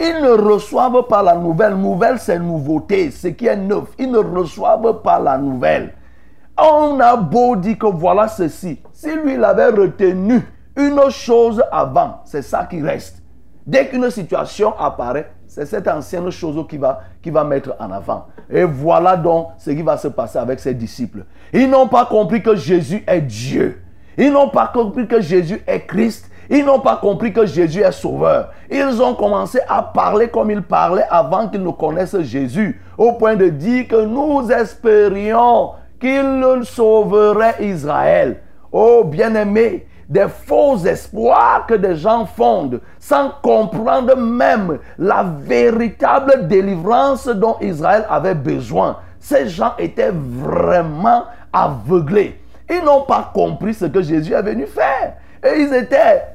Ils 0.00 0.22
ne 0.22 0.30
reçoivent 0.30 1.06
pas 1.06 1.22
la 1.22 1.36
nouvelle. 1.36 1.74
Nouvelle, 1.74 2.18
c'est 2.18 2.38
nouveauté, 2.38 3.10
ce 3.10 3.28
qui 3.28 3.46
est 3.46 3.56
neuf. 3.56 3.84
Ils 3.98 4.10
ne 4.10 4.18
reçoivent 4.18 5.02
pas 5.02 5.18
la 5.18 5.38
nouvelle. 5.38 5.94
On 6.56 6.98
a 7.00 7.16
beau 7.16 7.56
dire 7.56 7.78
que 7.78 7.86
voilà 7.86 8.28
ceci. 8.28 8.80
Si 8.92 9.12
lui, 9.14 9.34
il 9.34 9.44
avait 9.44 9.68
retenu 9.68 10.40
une 10.76 11.10
chose 11.10 11.62
avant, 11.70 12.20
c'est 12.24 12.42
ça 12.42 12.64
qui 12.64 12.80
reste. 12.80 13.22
Dès 13.66 13.86
qu'une 13.88 14.10
situation 14.10 14.78
apparaît, 14.78 15.30
c'est 15.46 15.66
cette 15.66 15.88
ancienne 15.88 16.30
chose 16.30 16.66
qui 16.68 16.76
va, 16.76 17.00
qui 17.22 17.30
va 17.30 17.44
mettre 17.44 17.74
en 17.78 17.90
avant. 17.90 18.26
Et 18.50 18.64
voilà 18.64 19.16
donc 19.16 19.48
ce 19.58 19.70
qui 19.70 19.82
va 19.82 19.96
se 19.96 20.08
passer 20.08 20.38
avec 20.38 20.60
ses 20.60 20.74
disciples. 20.74 21.24
Ils 21.52 21.70
n'ont 21.70 21.88
pas 21.88 22.04
compris 22.06 22.42
que 22.42 22.54
Jésus 22.56 23.02
est 23.06 23.20
Dieu. 23.20 23.82
Ils 24.18 24.32
n'ont 24.32 24.50
pas 24.50 24.70
compris 24.72 25.06
que 25.06 25.20
Jésus 25.20 25.62
est 25.66 25.86
Christ. 25.86 26.30
Ils 26.50 26.64
n'ont 26.64 26.80
pas 26.80 26.96
compris 26.96 27.32
que 27.32 27.46
Jésus 27.46 27.80
est 27.80 27.92
sauveur. 27.92 28.50
Ils 28.70 29.00
ont 29.02 29.14
commencé 29.14 29.60
à 29.68 29.82
parler 29.82 30.28
comme 30.28 30.50
ils 30.50 30.62
parlaient 30.62 31.06
avant 31.10 31.48
qu'ils 31.48 31.62
ne 31.62 31.70
connaissent 31.70 32.20
Jésus. 32.20 32.80
Au 32.98 33.12
point 33.12 33.36
de 33.36 33.48
dire 33.48 33.88
que 33.88 34.04
nous 34.04 34.50
espérions 34.50 35.72
qu'il 36.00 36.60
sauverait 36.64 37.56
Israël. 37.60 38.40
Oh 38.72 39.04
bien-aimé, 39.04 39.86
des 40.08 40.26
faux 40.28 40.76
espoirs 40.84 41.64
que 41.66 41.74
des 41.74 41.96
gens 41.96 42.26
fondent 42.26 42.80
sans 42.98 43.30
comprendre 43.42 44.16
même 44.16 44.78
la 44.98 45.22
véritable 45.22 46.46
délivrance 46.46 47.26
dont 47.26 47.56
Israël 47.60 48.04
avait 48.08 48.34
besoin. 48.34 48.98
Ces 49.18 49.48
gens 49.48 49.72
étaient 49.78 50.12
vraiment 50.12 51.24
aveuglés. 51.52 52.38
Ils 52.68 52.84
n'ont 52.84 53.02
pas 53.02 53.30
compris 53.32 53.74
ce 53.74 53.86
que 53.86 54.02
Jésus 54.02 54.34
est 54.34 54.42
venu 54.42 54.66
faire. 54.66 55.14
Et 55.44 55.60
ils 55.60 55.74
étaient 55.74 56.32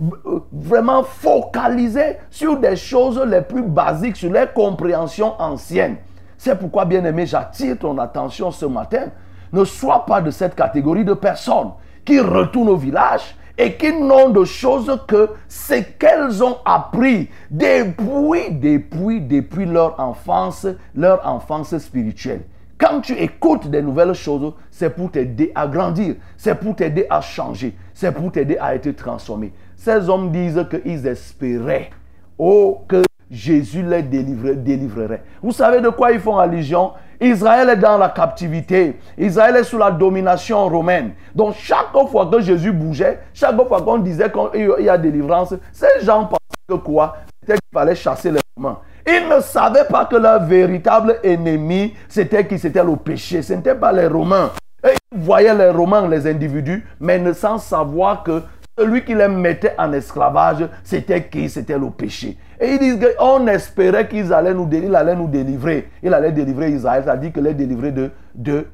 vraiment 0.52 1.04
focalisés 1.04 2.18
sur 2.30 2.60
des 2.60 2.76
choses 2.76 3.20
les 3.26 3.42
plus 3.42 3.64
basiques, 3.64 4.18
sur 4.18 4.32
les 4.32 4.46
compréhensions 4.54 5.34
anciennes. 5.42 5.98
C'est 6.38 6.56
pourquoi, 6.56 6.86
bien 6.86 7.04
aimé, 7.04 7.26
j'attire 7.26 7.78
ton 7.80 7.98
attention 7.98 8.52
ce 8.52 8.66
matin 8.66 9.08
ne 9.52 9.66
sois 9.66 10.06
pas 10.06 10.22
de 10.22 10.32
cette 10.32 10.56
catégorie 10.56 11.04
de 11.04 11.14
personnes 11.14 11.72
qui 12.06 12.20
retournent 12.20 12.70
au 12.70 12.76
village 12.76 13.36
et 13.58 13.76
qui 13.76 13.92
n'ont 13.92 14.30
de 14.30 14.46
choses 14.46 14.98
que 15.08 15.32
ce 15.48 15.82
qu'elles 15.98 16.42
ont 16.44 16.58
appris 16.64 17.30
depuis, 17.52 18.52
depuis, 18.52 19.22
depuis 19.22 19.66
leur 19.66 20.00
enfance, 20.00 20.66
leur 20.96 21.28
enfance 21.28 21.78
spirituelle. 21.78 22.44
Quand 22.80 23.02
tu 23.02 23.14
écoutes 23.14 23.68
des 23.68 23.82
nouvelles 23.82 24.14
choses, 24.14 24.54
c'est 24.72 24.90
pour 24.90 25.12
t'aider 25.12 25.52
à 25.54 25.68
grandir, 25.68 26.16
c'est 26.38 26.56
pour 26.56 26.78
t'aider 26.78 27.06
à 27.10 27.20
changer, 27.20 27.76
c'est 27.94 28.14
pour 28.14 28.32
t'aider 28.32 28.58
à 28.58 28.74
être 28.74 28.90
transformé. 28.92 29.52
Ces 29.76 30.08
hommes 30.08 30.32
disent 30.32 30.66
qu'ils 30.70 31.06
espéraient, 31.06 31.90
oh, 32.38 32.86
que 32.88 33.04
Jésus 33.30 33.84
les 33.84 34.02
délivrerait. 34.02 35.24
Vous 35.44 35.52
savez 35.52 35.82
de 35.82 35.90
quoi 35.90 36.14
ils 36.14 36.22
font 36.22 36.38
allusion? 36.38 36.94
Israël 37.20 37.68
est 37.68 37.76
dans 37.76 37.98
la 37.98 38.08
captivité. 38.10 38.98
Israël 39.18 39.58
est 39.58 39.66
sous 39.66 39.78
la 39.78 39.92
domination 39.92 40.70
romaine. 40.70 41.12
Donc 41.36 41.56
chaque 41.56 41.92
fois 42.10 42.28
que 42.28 42.40
Jésus 42.40 42.72
bougeait, 42.72 43.20
chaque 43.34 43.58
fois 43.68 43.82
qu'on 43.82 43.98
disait 43.98 44.32
qu'il 44.32 44.86
y 44.86 44.90
a 44.90 44.98
délivrance, 44.98 45.54
ces 45.74 46.06
gens 46.06 46.24
pensaient 46.24 46.66
que 46.70 46.76
quoi? 46.76 47.18
C'était 47.42 47.56
qu'il 47.56 47.74
fallait 47.74 47.96
chasser 47.96 48.32
les 48.32 48.40
Romains. 48.56 48.80
Ils 49.08 49.28
ne 49.28 49.42
savaient 49.42 49.86
pas 49.90 50.06
que 50.06 50.16
leur 50.16 50.44
véritable 50.44 51.20
ennemi, 51.24 51.94
c'était 52.08 52.46
qui? 52.46 52.60
C'était 52.60 52.84
le 52.84 52.96
péché. 52.96 53.42
Ce 53.42 53.54
n'était 53.54 53.76
pas 53.76 53.92
les 53.92 54.08
Romains. 54.08 54.52
Et 54.84 54.96
voyaient 55.16 55.56
les 55.56 55.70
Romains, 55.70 56.08
les 56.08 56.28
individus, 56.28 56.86
mais 57.00 57.20
ne 57.20 57.34
sans 57.34 57.58
savoir 57.58 58.24
que 58.24 58.42
celui 58.78 59.04
qui 59.04 59.14
les 59.14 59.28
mettait 59.28 59.76
en 59.78 59.92
esclavage, 59.92 60.68
c'était 60.84 61.28
qui? 61.28 61.50
C'était 61.50 61.78
le 61.78 61.90
péché. 61.90 62.38
Et 62.62 62.74
ils 62.74 62.80
disent 62.80 63.00
qu'on 63.18 63.46
espérait 63.48 64.08
qu'ils 64.08 64.32
allaient 64.32 64.54
nous 64.54 64.66
délivrer, 64.66 64.90
il 64.90 64.96
allait 64.96 65.16
nous 65.16 65.28
délivrer. 65.28 65.90
Il 66.02 66.14
allait 66.14 66.32
délivrer 66.32 66.72
Israël, 66.72 67.04
c'est-à-dire 67.06 67.34
qu'il 67.34 67.46
allait 67.46 67.54
délivrer 67.54 67.92
de, 67.92 68.66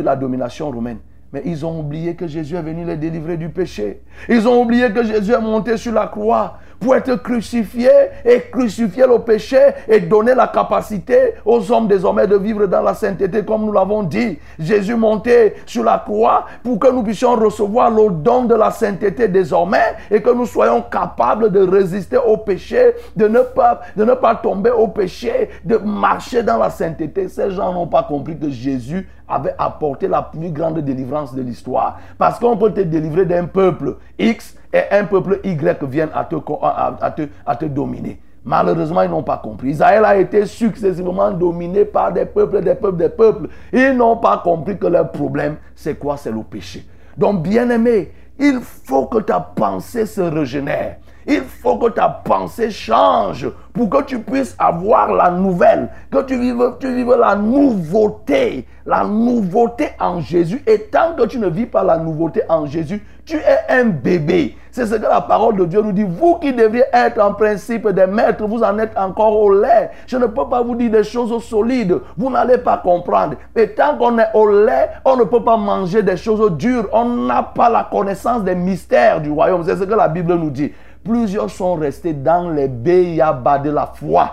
la 0.00 0.16
domination 0.16 0.70
romaine. 0.70 0.98
Mais 1.32 1.42
ils 1.44 1.66
ont 1.66 1.80
oublié 1.80 2.14
que 2.14 2.26
Jésus 2.26 2.56
est 2.56 2.62
venu 2.62 2.84
les 2.86 2.96
délivrer 2.96 3.36
du 3.36 3.50
péché. 3.50 4.00
Ils 4.28 4.48
ont 4.48 4.62
oublié 4.62 4.90
que 4.90 5.04
Jésus 5.04 5.32
est 5.32 5.40
monté 5.40 5.76
sur 5.76 5.92
la 5.92 6.06
croix 6.06 6.58
pour 6.80 6.94
être 6.94 7.16
crucifié 7.16 7.90
et 8.24 8.42
crucifier 8.50 9.06
le 9.06 9.18
péché 9.18 9.58
et 9.88 10.00
donner 10.00 10.34
la 10.34 10.46
capacité 10.46 11.34
aux 11.44 11.70
hommes 11.72 11.88
désormais 11.88 12.26
de 12.26 12.36
vivre 12.36 12.66
dans 12.66 12.82
la 12.82 12.94
sainteté 12.94 13.44
comme 13.44 13.66
nous 13.66 13.72
l'avons 13.72 14.02
dit. 14.02 14.38
Jésus 14.58 14.94
monté 14.94 15.54
sur 15.66 15.84
la 15.84 15.98
croix 15.98 16.46
pour 16.62 16.78
que 16.78 16.90
nous 16.90 17.02
puissions 17.02 17.34
recevoir 17.34 17.90
le 17.90 18.10
don 18.10 18.44
de 18.44 18.54
la 18.54 18.70
sainteté 18.70 19.28
désormais 19.28 19.96
et 20.10 20.22
que 20.22 20.30
nous 20.30 20.46
soyons 20.46 20.82
capables 20.82 21.50
de 21.50 21.60
résister 21.60 22.16
au 22.16 22.36
péché, 22.36 22.92
de 23.16 23.28
ne 23.28 23.40
pas, 23.40 23.80
de 23.96 24.04
ne 24.04 24.14
pas 24.14 24.36
tomber 24.36 24.70
au 24.70 24.88
péché, 24.88 25.50
de 25.64 25.76
marcher 25.76 26.42
dans 26.42 26.58
la 26.58 26.70
sainteté. 26.70 27.28
Ces 27.28 27.50
gens 27.50 27.72
n'ont 27.72 27.86
pas 27.86 28.04
compris 28.04 28.38
que 28.38 28.50
Jésus 28.50 29.08
avait 29.28 29.54
apporté 29.58 30.08
la 30.08 30.22
plus 30.22 30.50
grande 30.50 30.78
délivrance 30.80 31.34
de 31.34 31.42
l'histoire. 31.42 31.98
Parce 32.16 32.38
qu'on 32.38 32.56
peut 32.56 32.72
te 32.72 32.80
délivrer 32.80 33.24
d'un 33.24 33.46
peuple 33.46 33.96
X 34.18 34.56
et 34.72 34.82
un 34.90 35.04
peuple 35.04 35.40
Y 35.44 35.82
vienne 35.84 36.10
à 36.14 36.24
te, 36.24 36.36
à, 36.62 37.10
te, 37.10 37.22
à 37.46 37.56
te 37.56 37.64
dominer. 37.66 38.20
Malheureusement, 38.44 39.02
ils 39.02 39.10
n'ont 39.10 39.22
pas 39.22 39.36
compris. 39.36 39.70
Israël 39.70 40.04
a 40.04 40.16
été 40.16 40.46
successivement 40.46 41.30
dominé 41.30 41.84
par 41.84 42.12
des 42.12 42.24
peuples, 42.24 42.62
des 42.62 42.74
peuples, 42.74 42.96
des 42.96 43.08
peuples. 43.08 43.48
Ils 43.72 43.92
n'ont 43.92 44.16
pas 44.16 44.38
compris 44.38 44.78
que 44.78 44.86
leur 44.86 45.10
problème, 45.10 45.56
c'est 45.74 45.96
quoi? 45.98 46.16
C'est 46.16 46.30
le 46.30 46.42
péché. 46.42 46.86
Donc, 47.16 47.42
bien 47.42 47.68
aimé, 47.68 48.12
il 48.38 48.60
faut 48.60 49.06
que 49.06 49.18
ta 49.18 49.40
pensée 49.40 50.06
se 50.06 50.20
régénère. 50.20 50.96
Il 51.30 51.42
faut 51.42 51.76
que 51.76 51.90
ta 51.90 52.08
pensée 52.08 52.70
change 52.70 53.50
pour 53.74 53.90
que 53.90 54.02
tu 54.04 54.18
puisses 54.18 54.56
avoir 54.58 55.12
la 55.12 55.30
nouvelle, 55.30 55.90
que 56.10 56.22
tu 56.22 56.38
vives, 56.38 57.14
la 57.20 57.36
nouveauté, 57.36 58.66
la 58.86 59.04
nouveauté 59.04 59.90
en 60.00 60.20
Jésus. 60.20 60.62
Et 60.66 60.84
tant 60.84 61.14
que 61.14 61.26
tu 61.26 61.38
ne 61.38 61.48
vis 61.48 61.66
pas 61.66 61.84
la 61.84 61.98
nouveauté 61.98 62.40
en 62.48 62.64
Jésus, 62.64 63.04
tu 63.26 63.36
es 63.36 63.58
un 63.68 63.84
bébé. 63.84 64.56
C'est 64.70 64.86
ce 64.86 64.94
que 64.94 65.02
la 65.02 65.20
parole 65.20 65.56
de 65.56 65.66
Dieu 65.66 65.82
nous 65.82 65.92
dit. 65.92 66.04
Vous 66.04 66.36
qui 66.36 66.52
devriez 66.52 66.84
être 66.94 67.20
en 67.20 67.34
principe 67.34 67.86
des 67.88 68.06
maîtres, 68.06 68.46
vous 68.46 68.62
en 68.62 68.78
êtes 68.78 68.96
encore 68.96 69.38
au 69.38 69.52
lait. 69.52 69.90
Je 70.06 70.16
ne 70.16 70.26
peux 70.26 70.48
pas 70.48 70.62
vous 70.62 70.76
dire 70.76 70.90
des 70.90 71.04
choses 71.04 71.44
solides. 71.44 71.98
Vous 72.16 72.30
n'allez 72.30 72.58
pas 72.58 72.78
comprendre. 72.78 73.34
Et 73.54 73.68
tant 73.74 73.98
qu'on 73.98 74.18
est 74.18 74.28
au 74.32 74.50
lait, 74.50 74.88
on 75.04 75.16
ne 75.16 75.24
peut 75.24 75.44
pas 75.44 75.58
manger 75.58 76.02
des 76.02 76.16
choses 76.16 76.52
dures. 76.52 76.88
On 76.92 77.04
n'a 77.04 77.42
pas 77.42 77.68
la 77.68 77.86
connaissance 77.90 78.44
des 78.44 78.54
mystères 78.54 79.20
du 79.20 79.30
royaume. 79.30 79.62
C'est 79.64 79.76
ce 79.76 79.84
que 79.84 79.94
la 79.94 80.08
Bible 80.08 80.34
nous 80.34 80.50
dit. 80.50 80.72
Plusieurs 81.08 81.48
sont 81.48 81.76
restés 81.76 82.12
dans 82.12 82.50
les 82.50 82.68
béyabas 82.68 83.60
de 83.60 83.70
la 83.70 83.86
foi. 83.86 84.30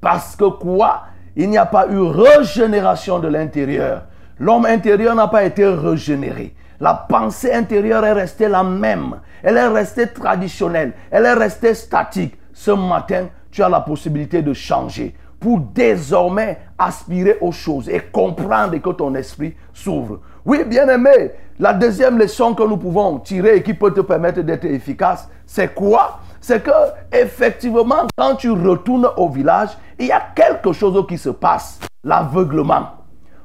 Parce 0.00 0.36
que 0.36 0.48
quoi? 0.48 1.02
Il 1.36 1.50
n'y 1.50 1.58
a 1.58 1.66
pas 1.66 1.86
eu 1.88 2.00
régénération 2.00 3.18
de 3.18 3.28
l'intérieur. 3.28 4.04
L'homme 4.38 4.64
intérieur 4.64 5.14
n'a 5.14 5.28
pas 5.28 5.44
été 5.44 5.66
régénéré. 5.66 6.54
La 6.80 6.94
pensée 6.94 7.52
intérieure 7.52 8.06
est 8.06 8.14
restée 8.14 8.48
la 8.48 8.64
même. 8.64 9.16
Elle 9.42 9.58
est 9.58 9.68
restée 9.68 10.06
traditionnelle. 10.06 10.94
Elle 11.10 11.26
est 11.26 11.34
restée 11.34 11.74
statique. 11.74 12.38
Ce 12.54 12.70
matin, 12.70 13.26
tu 13.50 13.62
as 13.62 13.68
la 13.68 13.80
possibilité 13.80 14.40
de 14.40 14.54
changer 14.54 15.14
pour 15.38 15.60
désormais 15.60 16.58
aspirer 16.78 17.36
aux 17.42 17.52
choses 17.52 17.90
et 17.90 18.00
comprendre 18.00 18.78
que 18.78 18.90
ton 18.90 19.14
esprit 19.14 19.54
s'ouvre. 19.74 20.20
Oui, 20.46 20.62
bien 20.64 20.86
aimé, 20.88 21.30
la 21.58 21.72
deuxième 21.72 22.18
leçon 22.18 22.54
que 22.54 22.62
nous 22.62 22.76
pouvons 22.76 23.18
tirer 23.18 23.56
et 23.56 23.62
qui 23.62 23.72
peut 23.72 23.92
te 23.94 24.02
permettre 24.02 24.42
d'être 24.42 24.66
efficace, 24.66 25.26
c'est 25.46 25.74
quoi? 25.74 26.20
C'est 26.38 26.62
que 26.62 26.70
effectivement, 27.10 28.06
quand 28.14 28.34
tu 28.34 28.50
retournes 28.50 29.08
au 29.16 29.30
village, 29.30 29.70
il 29.98 30.06
y 30.06 30.12
a 30.12 30.20
quelque 30.34 30.72
chose 30.74 31.02
qui 31.08 31.16
se 31.16 31.30
passe, 31.30 31.80
l'aveuglement. 32.02 32.88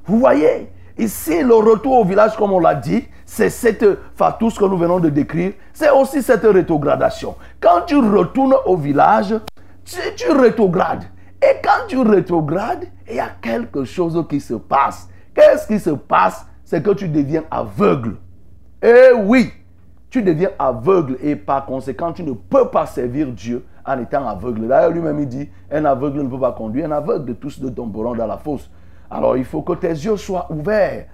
Vous 0.06 0.20
voyez, 0.20 0.70
ici, 0.98 1.42
le 1.42 1.56
retour 1.56 2.00
au 2.00 2.04
village, 2.04 2.36
comme 2.36 2.52
on 2.52 2.60
l'a 2.60 2.76
dit, 2.76 3.08
c'est 3.26 3.50
cette, 3.50 3.86
enfin, 4.14 4.36
tout 4.38 4.50
ce 4.50 4.60
que 4.60 4.66
nous 4.66 4.78
venons 4.78 5.00
de 5.00 5.08
décrire, 5.08 5.54
c'est 5.72 5.92
aussi 5.92 6.22
cette 6.22 6.44
rétrogradation. 6.44 7.36
Quand 7.62 7.84
tu 7.86 7.96
retournes 7.98 8.56
au 8.66 8.76
village, 8.76 9.36
tu 9.86 10.32
rétrogrades. 10.32 11.06
Et 11.42 11.62
quand 11.64 11.88
tu 11.88 12.00
rétrogrades, 12.00 12.88
il 13.10 13.16
y 13.16 13.20
a 13.22 13.30
quelque 13.42 13.86
chose 13.86 14.22
qui 14.30 14.42
se 14.42 14.56
passe. 14.56 15.08
Qu'est-ce 15.34 15.66
qui 15.66 15.80
se 15.80 15.92
passe? 15.92 16.46
C'est 16.70 16.84
que 16.84 16.92
tu 16.92 17.10
deviens 17.10 17.46
aveugle. 17.50 18.18
Eh 18.84 19.12
oui, 19.24 19.52
tu 20.12 20.22
deviens 20.22 20.52
aveugle 20.60 21.18
et 21.20 21.36
par 21.36 21.66
conséquent, 21.66 22.14
tu 22.14 22.22
ne 22.22 22.34
peux 22.34 22.68
pas 22.68 22.86
servir 22.86 23.32
Dieu 23.32 23.66
en 23.84 23.98
étant 23.98 24.28
aveugle. 24.28 24.68
D'ailleurs, 24.68 24.92
lui-même, 24.92 25.20
il 25.20 25.28
dit, 25.28 25.50
un 25.72 25.84
aveugle 25.86 26.22
ne 26.22 26.30
peut 26.30 26.40
pas 26.40 26.52
conduire, 26.52 26.86
un 26.86 26.92
aveugle 26.92 27.34
tous 27.38 27.60
deux 27.60 27.74
tomberont 27.74 28.14
dans 28.14 28.28
la 28.28 28.38
fosse. 28.38 28.70
Alors, 29.10 29.36
il 29.36 29.46
faut 29.46 29.64
que 29.64 29.74
tes 29.74 29.88
yeux 29.88 30.16
soient 30.16 30.46
ouverts. 30.52 31.08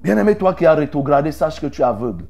Bien-aimé, 0.00 0.36
toi 0.36 0.54
qui 0.54 0.66
as 0.66 0.74
rétrogradé, 0.74 1.32
sache 1.32 1.60
que 1.60 1.66
tu 1.66 1.82
es 1.82 1.84
aveugle. 1.84 2.24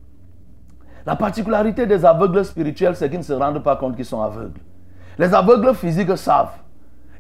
La 1.05 1.17
particularité 1.17 1.85
des 1.85 2.07
aveugles 2.07 2.43
spirituels, 2.47 2.97
c'est 2.97 3.11
qu'ils 3.11 3.19
ne 3.19 3.23
se 3.25 3.35
rendent 3.35 3.63
pas 3.63 3.77
compte 3.77 3.97
qu'ils 3.97 4.07
sont 4.07 4.23
aveugles. 4.23 4.61
Les 5.19 5.35
aveugles 5.35 5.75
physiques 5.75 6.17
savent. 6.17 6.57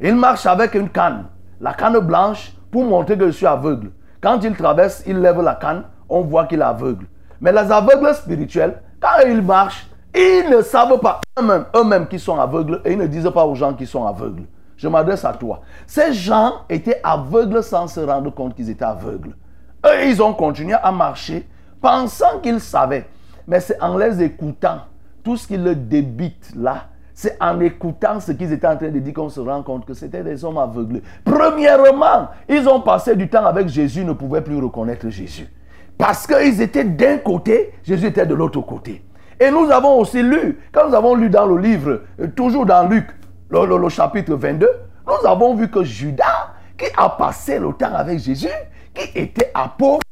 Ils 0.00 0.14
marchent 0.14 0.46
avec 0.46 0.72
une 0.72 0.88
canne, 0.88 1.26
la 1.60 1.74
canne 1.74 1.98
blanche, 1.98 2.56
pour 2.70 2.84
montrer 2.84 3.18
que 3.18 3.26
je 3.26 3.32
suis 3.32 3.46
aveugle. 3.46 3.90
Quand 4.24 4.42
il 4.42 4.56
traverse, 4.56 5.02
il 5.06 5.18
lève 5.18 5.42
la 5.42 5.54
canne, 5.54 5.82
on 6.08 6.22
voit 6.22 6.46
qu'il 6.46 6.60
est 6.60 6.64
aveugle. 6.64 7.04
Mais 7.42 7.52
les 7.52 7.70
aveugles 7.70 8.14
spirituels, 8.14 8.80
quand 8.98 9.22
ils 9.26 9.42
marchent, 9.42 9.86
ils 10.14 10.48
ne 10.48 10.62
savent 10.62 10.98
pas 10.98 11.20
eux-mêmes 11.38 11.66
eux 11.76 12.06
qui 12.06 12.18
sont 12.18 12.40
aveugles 12.40 12.80
et 12.86 12.92
ils 12.92 12.98
ne 12.98 13.06
disent 13.06 13.30
pas 13.34 13.44
aux 13.44 13.54
gens 13.54 13.74
qui 13.74 13.84
sont 13.84 14.06
aveugles. 14.06 14.44
Je 14.78 14.88
m'adresse 14.88 15.26
à 15.26 15.34
toi. 15.34 15.60
Ces 15.86 16.14
gens 16.14 16.62
étaient 16.70 17.02
aveugles 17.04 17.62
sans 17.62 17.86
se 17.86 18.00
rendre 18.00 18.30
compte 18.32 18.54
qu'ils 18.54 18.70
étaient 18.70 18.82
aveugles. 18.82 19.36
Eux, 19.84 20.06
ils 20.06 20.22
ont 20.22 20.32
continué 20.32 20.72
à 20.72 20.90
marcher 20.90 21.46
pensant 21.82 22.38
qu'ils 22.42 22.60
savaient. 22.60 23.06
Mais 23.46 23.60
c'est 23.60 23.78
en 23.82 23.98
les 23.98 24.22
écoutant, 24.22 24.78
tout 25.22 25.36
ce 25.36 25.46
qui 25.46 25.58
le 25.58 25.74
débite 25.74 26.50
là, 26.56 26.86
c'est 27.14 27.36
en 27.40 27.60
écoutant 27.60 28.18
ce 28.18 28.32
qu'ils 28.32 28.52
étaient 28.52 28.66
en 28.66 28.76
train 28.76 28.88
de 28.88 28.98
dire 28.98 29.14
qu'on 29.14 29.28
se 29.28 29.40
rend 29.40 29.62
compte 29.62 29.86
que 29.86 29.94
c'était 29.94 30.24
des 30.24 30.44
hommes 30.44 30.58
aveuglés. 30.58 31.02
Premièrement, 31.24 32.28
ils 32.48 32.68
ont 32.68 32.80
passé 32.80 33.14
du 33.14 33.28
temps 33.28 33.46
avec 33.46 33.68
Jésus, 33.68 34.00
ils 34.00 34.06
ne 34.06 34.12
pouvaient 34.12 34.42
plus 34.42 34.58
reconnaître 34.58 35.08
Jésus. 35.08 35.48
Parce 35.96 36.26
qu'ils 36.26 36.60
étaient 36.60 36.84
d'un 36.84 37.18
côté, 37.18 37.72
Jésus 37.84 38.06
était 38.06 38.26
de 38.26 38.34
l'autre 38.34 38.60
côté. 38.62 39.02
Et 39.38 39.50
nous 39.50 39.70
avons 39.70 39.98
aussi 40.00 40.22
lu, 40.22 40.58
quand 40.72 40.88
nous 40.88 40.94
avons 40.94 41.14
lu 41.14 41.30
dans 41.30 41.46
le 41.46 41.58
livre, 41.60 42.00
euh, 42.20 42.26
toujours 42.34 42.66
dans 42.66 42.88
Luc, 42.88 43.06
le, 43.50 43.88
chapitre 43.88 44.34
22, 44.34 44.68
nous 45.06 45.28
avons 45.28 45.54
vu 45.54 45.70
que 45.70 45.84
Judas, 45.84 46.54
qui 46.76 46.86
a 46.96 47.08
passé 47.10 47.58
le 47.60 47.72
temps 47.72 47.94
avec 47.94 48.18
Jésus, 48.18 48.48
qui 48.92 49.16
était 49.18 49.50
apôtre, 49.54 50.02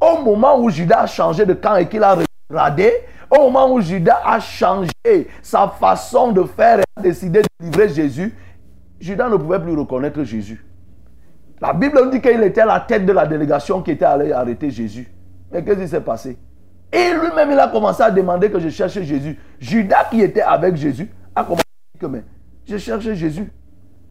au 0.00 0.22
moment 0.22 0.58
où 0.58 0.68
Judas 0.68 1.00
a 1.02 1.06
changé 1.06 1.46
de 1.46 1.54
camp 1.54 1.76
et 1.76 1.88
qu'il 1.88 2.02
a 2.02 2.16
regardé, 2.50 2.92
au 3.32 3.50
moment 3.50 3.72
où 3.72 3.80
Judas 3.80 4.20
a 4.24 4.40
changé 4.40 4.90
sa 5.42 5.68
façon 5.68 6.32
de 6.32 6.42
faire 6.44 6.80
et 6.80 6.84
a 6.96 7.00
décidé 7.02 7.42
de 7.42 7.66
livrer 7.66 7.88
Jésus, 7.88 8.34
Judas 9.00 9.28
ne 9.28 9.36
pouvait 9.36 9.60
plus 9.60 9.74
reconnaître 9.74 10.22
Jésus. 10.22 10.64
La 11.60 11.72
Bible 11.72 11.98
nous 12.02 12.10
dit 12.10 12.20
qu'il 12.20 12.42
était 12.42 12.60
à 12.60 12.66
la 12.66 12.80
tête 12.80 13.06
de 13.06 13.12
la 13.12 13.26
délégation 13.26 13.82
qui 13.82 13.92
était 13.92 14.04
allée 14.04 14.32
arrêter 14.32 14.70
Jésus. 14.70 15.08
Mais 15.50 15.64
qu'est-ce 15.64 15.80
qui 15.80 15.88
s'est 15.88 16.00
passé? 16.00 16.36
Et 16.92 17.12
lui-même, 17.14 17.50
il 17.50 17.58
a 17.58 17.68
commencé 17.68 18.02
à 18.02 18.10
demander 18.10 18.50
que 18.50 18.58
je 18.58 18.68
cherche 18.68 19.00
Jésus. 19.00 19.38
Judas 19.58 20.08
qui 20.10 20.20
était 20.20 20.42
avec 20.42 20.76
Jésus 20.76 21.08
a 21.34 21.44
commencé 21.44 21.62
à 21.94 21.98
dire 21.98 22.10
que 22.10 22.24
je 22.66 22.76
cherche 22.76 23.12
Jésus. 23.12 23.50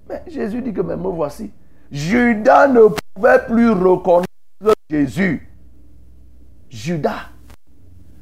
Mais 0.10 0.24
Jésus 0.28 0.62
dit 0.62 0.74
que 0.74 0.82
mais 0.82 0.96
me 0.96 1.10
voici. 1.10 1.52
Judas 1.92 2.68
ne 2.68 2.82
pouvait 3.16 3.46
plus 3.46 3.72
reconnaître 3.72 4.26
Jésus. 4.90 5.48
Judas 6.70 7.31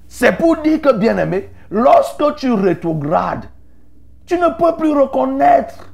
c'est 0.10 0.34
pour 0.34 0.58
dire 0.58 0.82
que, 0.82 0.92
bien 0.92 1.18
aimé, 1.20 1.50
lorsque 1.70 2.36
tu 2.36 2.52
rétrogrades, 2.52 3.46
tu 4.26 4.38
ne 4.38 4.50
peux 4.58 4.76
plus 4.76 4.92
reconnaître 4.92 5.94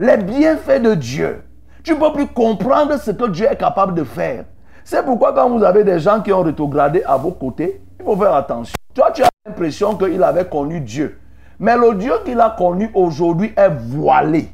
les 0.00 0.16
bienfaits 0.16 0.82
de 0.82 0.94
Dieu. 0.94 1.44
Tu 1.84 1.92
ne 1.92 1.98
peux 1.98 2.12
plus 2.12 2.26
comprendre 2.26 2.96
ce 2.98 3.10
que 3.10 3.28
Dieu 3.28 3.46
est 3.48 3.56
capable 3.56 3.94
de 3.94 4.02
faire. 4.02 4.44
C'est 4.82 5.04
pourquoi 5.04 5.34
quand 5.34 5.50
vous 5.50 5.62
avez 5.62 5.84
des 5.84 6.00
gens 6.00 6.22
qui 6.22 6.32
ont 6.32 6.42
rétrogradé 6.42 7.02
à 7.04 7.18
vos 7.18 7.32
côtés, 7.32 7.82
il 8.00 8.04
faut 8.04 8.16
faire 8.16 8.34
attention. 8.34 8.74
Toi, 8.94 9.10
tu 9.12 9.22
as 9.22 9.28
l'impression 9.46 9.94
qu'il 9.94 10.22
avait 10.22 10.46
connu 10.46 10.80
Dieu. 10.80 11.20
Mais 11.60 11.76
le 11.76 11.94
Dieu 11.94 12.14
qu'il 12.24 12.40
a 12.40 12.54
connu 12.56 12.90
aujourd'hui 12.94 13.52
est 13.56 13.68
voilé. 13.68 14.48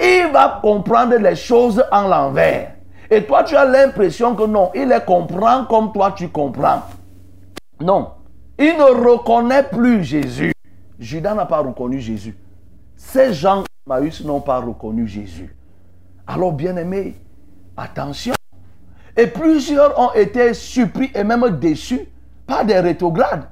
Il 0.00 0.30
va 0.32 0.58
comprendre 0.60 1.16
les 1.16 1.36
choses 1.36 1.82
en 1.92 2.08
l'envers. 2.08 2.72
Et 3.10 3.22
toi, 3.22 3.44
tu 3.44 3.56
as 3.56 3.64
l'impression 3.64 4.34
que 4.34 4.44
non, 4.44 4.72
il 4.74 4.88
les 4.88 5.00
comprend 5.06 5.64
comme 5.66 5.92
toi 5.92 6.12
tu 6.16 6.28
comprends. 6.28 6.82
Non, 7.80 8.12
il 8.58 8.74
ne 8.78 9.10
reconnaît 9.10 9.64
plus 9.64 10.02
Jésus. 10.02 10.52
Judas 10.98 11.34
n'a 11.34 11.44
pas 11.44 11.58
reconnu 11.58 12.00
Jésus. 12.00 12.36
Ces 12.96 13.34
gens 13.34 13.64
Maïs 13.86 14.24
n'ont 14.24 14.40
pas 14.40 14.60
reconnu 14.60 15.06
Jésus. 15.06 15.54
Alors, 16.26 16.52
bien 16.52 16.76
aimé, 16.76 17.14
attention. 17.76 18.34
Et 19.16 19.26
plusieurs 19.26 19.98
ont 19.98 20.12
été 20.12 20.54
surpris 20.54 21.10
et 21.14 21.22
même 21.22 21.48
déçus 21.58 22.08
par 22.46 22.64
des 22.64 22.80
rétrogrades. 22.80 23.44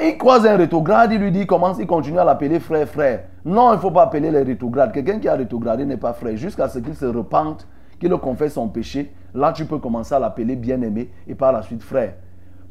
Il 0.00 0.18
croise 0.18 0.46
un 0.46 0.56
rétrograde, 0.56 1.12
il 1.12 1.20
lui 1.20 1.32
dit, 1.32 1.46
commence, 1.46 1.78
il 1.78 1.86
continue 1.86 2.18
à 2.18 2.24
l'appeler 2.24 2.60
frère, 2.60 2.86
frère. 2.86 3.24
Non, 3.44 3.72
il 3.72 3.76
ne 3.76 3.80
faut 3.80 3.90
pas 3.90 4.02
appeler 4.02 4.30
les 4.30 4.42
rétrogrades. 4.42 4.92
Quelqu'un 4.92 5.18
qui 5.18 5.28
a 5.28 5.34
rétrogradé 5.34 5.86
n'est 5.86 5.96
pas 5.96 6.12
frère. 6.12 6.36
Jusqu'à 6.36 6.68
ce 6.68 6.78
qu'il 6.78 6.94
se 6.94 7.06
repente, 7.06 7.66
qu'il 7.98 8.10
confesse 8.16 8.54
son 8.54 8.68
péché, 8.68 9.12
là 9.34 9.52
tu 9.52 9.64
peux 9.64 9.78
commencer 9.78 10.14
à 10.14 10.18
l'appeler 10.18 10.56
bien-aimé 10.56 11.10
et 11.26 11.34
par 11.34 11.52
la 11.52 11.62
suite 11.62 11.82
frère. 11.82 12.14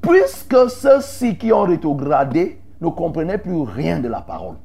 Puisque 0.03 0.69
ceux-ci 0.69 1.37
qui 1.37 1.53
ont 1.53 1.63
rétrogradé 1.63 2.59
ne 2.81 2.89
comprenaient 2.89 3.37
plus 3.37 3.61
rien 3.61 3.99
de 3.99 4.09
la 4.09 4.19
parole. 4.19 4.55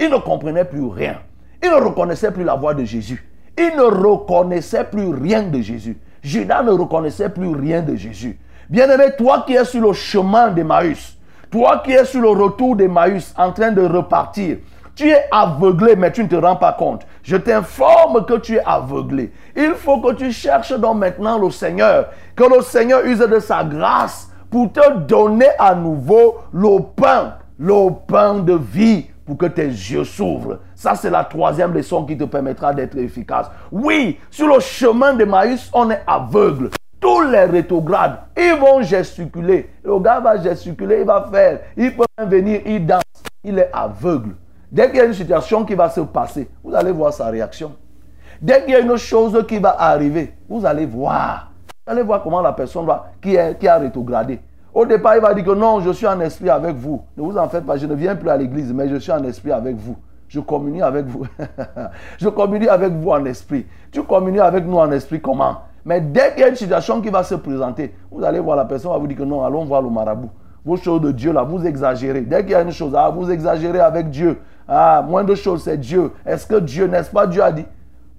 Ils 0.00 0.10
ne 0.10 0.16
comprenaient 0.16 0.64
plus 0.64 0.86
rien. 0.86 1.18
Ils 1.62 1.68
ne 1.68 1.74
reconnaissaient 1.74 2.32
plus 2.32 2.44
la 2.44 2.54
voix 2.54 2.72
de 2.74 2.84
Jésus. 2.84 3.30
Ils 3.58 3.76
ne 3.76 3.82
reconnaissaient 3.82 4.84
plus 4.84 5.14
rien 5.14 5.42
de 5.42 5.60
Jésus. 5.60 5.98
Judas 6.22 6.62
ne 6.62 6.70
reconnaissait 6.70 7.28
plus 7.28 7.54
rien 7.54 7.82
de 7.82 7.94
Jésus. 7.94 8.38
Bien-aimé, 8.70 9.10
toi 9.16 9.44
qui 9.46 9.54
es 9.54 9.64
sur 9.64 9.82
le 9.82 9.92
chemin 9.92 10.48
d'Emmaüs, 10.48 11.18
toi 11.50 11.82
qui 11.84 11.92
es 11.92 12.04
sur 12.04 12.22
le 12.22 12.30
retour 12.30 12.74
d'Emmaüs 12.74 13.34
en 13.36 13.52
train 13.52 13.72
de 13.72 13.82
repartir, 13.82 14.58
tu 14.94 15.10
es 15.10 15.26
aveuglé, 15.30 15.94
mais 15.94 16.10
tu 16.10 16.24
ne 16.24 16.28
te 16.28 16.36
rends 16.36 16.56
pas 16.56 16.72
compte. 16.72 17.06
Je 17.22 17.36
t'informe 17.36 18.24
que 18.24 18.38
tu 18.38 18.56
es 18.56 18.62
aveuglé. 18.64 19.30
Il 19.54 19.74
faut 19.74 20.00
que 20.00 20.14
tu 20.14 20.32
cherches 20.32 20.72
donc 20.72 20.96
maintenant 20.96 21.38
le 21.38 21.50
Seigneur. 21.50 22.08
Que 22.34 22.44
le 22.44 22.62
Seigneur 22.62 23.04
use 23.04 23.18
de 23.18 23.38
sa 23.38 23.62
grâce 23.62 24.30
pour 24.50 24.72
te 24.72 24.98
donner 24.98 25.48
à 25.58 25.74
nouveau 25.74 26.36
le 26.52 26.80
pain, 26.94 27.34
le 27.58 27.90
pain 28.06 28.34
de 28.34 28.54
vie 28.54 29.06
pour 29.24 29.36
que 29.36 29.46
tes 29.46 29.66
yeux 29.66 30.04
s'ouvrent. 30.04 30.60
Ça, 30.74 30.94
c'est 30.94 31.10
la 31.10 31.24
troisième 31.24 31.74
leçon 31.74 32.04
qui 32.04 32.16
te 32.16 32.24
permettra 32.24 32.72
d'être 32.72 32.96
efficace. 32.96 33.50
Oui, 33.72 34.18
sur 34.30 34.46
le 34.46 34.60
chemin 34.60 35.14
de 35.14 35.24
Maïs, 35.24 35.68
on 35.72 35.90
est 35.90 36.02
aveugle. 36.06 36.70
Tous 37.00 37.22
les 37.22 37.44
rétrogrades, 37.44 38.18
ils 38.36 38.54
vont 38.58 38.82
gesticuler. 38.82 39.70
Le 39.84 39.98
gars 39.98 40.20
va 40.20 40.40
gesticuler, 40.40 41.00
il 41.00 41.06
va 41.06 41.28
faire. 41.30 41.60
Il 41.76 41.94
peut 41.94 42.04
venir, 42.18 42.60
il 42.64 42.86
danse. 42.86 43.02
Il 43.44 43.58
est 43.58 43.70
aveugle. 43.72 44.34
Dès 44.70 44.88
qu'il 44.88 44.96
y 44.96 45.00
a 45.00 45.04
une 45.04 45.14
situation 45.14 45.64
qui 45.64 45.74
va 45.74 45.88
se 45.90 46.00
passer, 46.00 46.48
vous 46.64 46.74
allez 46.74 46.92
voir 46.92 47.12
sa 47.12 47.26
réaction. 47.26 47.74
Dès 48.40 48.62
qu'il 48.62 48.72
y 48.72 48.76
a 48.76 48.80
une 48.80 48.96
chose 48.96 49.44
qui 49.46 49.58
va 49.58 49.76
arriver, 49.78 50.34
vous 50.48 50.64
allez 50.64 50.86
voir. 50.86 51.50
Allez 51.88 52.02
voir 52.02 52.20
comment 52.20 52.40
la 52.40 52.52
personne 52.52 52.84
va, 52.84 53.12
qui, 53.22 53.36
qui 53.60 53.68
a 53.68 53.78
rétrogradé. 53.78 54.40
Au 54.74 54.84
départ, 54.84 55.14
il 55.14 55.22
va 55.22 55.32
dire 55.32 55.44
que 55.44 55.52
non, 55.52 55.78
je 55.78 55.90
suis 55.90 56.06
en 56.06 56.18
esprit 56.18 56.50
avec 56.50 56.74
vous. 56.74 57.00
Ne 57.16 57.22
vous 57.22 57.38
en 57.38 57.48
faites 57.48 57.64
pas, 57.64 57.76
je 57.76 57.86
ne 57.86 57.94
viens 57.94 58.16
plus 58.16 58.28
à 58.28 58.36
l'église, 58.36 58.72
mais 58.72 58.88
je 58.88 58.96
suis 58.96 59.12
en 59.12 59.22
esprit 59.22 59.52
avec 59.52 59.76
vous. 59.76 59.96
Je 60.26 60.40
communie 60.40 60.82
avec 60.82 61.06
vous. 61.06 61.24
je 62.18 62.28
communie 62.28 62.66
avec 62.66 62.92
vous 62.92 63.10
en 63.10 63.24
esprit. 63.24 63.66
Tu 63.92 64.02
communies 64.02 64.40
avec 64.40 64.66
nous 64.66 64.78
en 64.78 64.90
esprit 64.90 65.20
comment? 65.20 65.58
Mais 65.84 66.00
dès 66.00 66.32
qu'il 66.32 66.40
y 66.40 66.42
a 66.42 66.48
une 66.48 66.56
situation 66.56 67.00
qui 67.00 67.08
va 67.08 67.22
se 67.22 67.36
présenter, 67.36 67.94
vous 68.10 68.24
allez 68.24 68.40
voir 68.40 68.56
la 68.56 68.64
personne 68.64 68.90
va 68.90 68.98
vous 68.98 69.06
dire 69.06 69.18
que 69.18 69.22
non, 69.22 69.44
allons 69.44 69.64
voir 69.64 69.80
le 69.80 69.88
marabout. 69.88 70.30
Vos 70.64 70.76
choses 70.76 71.00
de 71.00 71.12
Dieu 71.12 71.32
là, 71.32 71.44
vous 71.44 71.64
exagérez. 71.64 72.22
Dès 72.22 72.42
qu'il 72.42 72.50
y 72.50 72.54
a 72.56 72.62
une 72.62 72.72
chose, 72.72 72.92
ah, 72.96 73.10
vous 73.10 73.30
exagérez 73.30 73.78
avec 73.78 74.10
Dieu. 74.10 74.40
Ah, 74.66 75.04
moins 75.08 75.22
de 75.22 75.36
choses, 75.36 75.62
c'est 75.62 75.78
Dieu. 75.78 76.10
Est-ce 76.26 76.48
que 76.48 76.56
Dieu, 76.56 76.88
n'est-ce 76.88 77.12
pas, 77.12 77.28
Dieu 77.28 77.44
a 77.44 77.52
dit? 77.52 77.64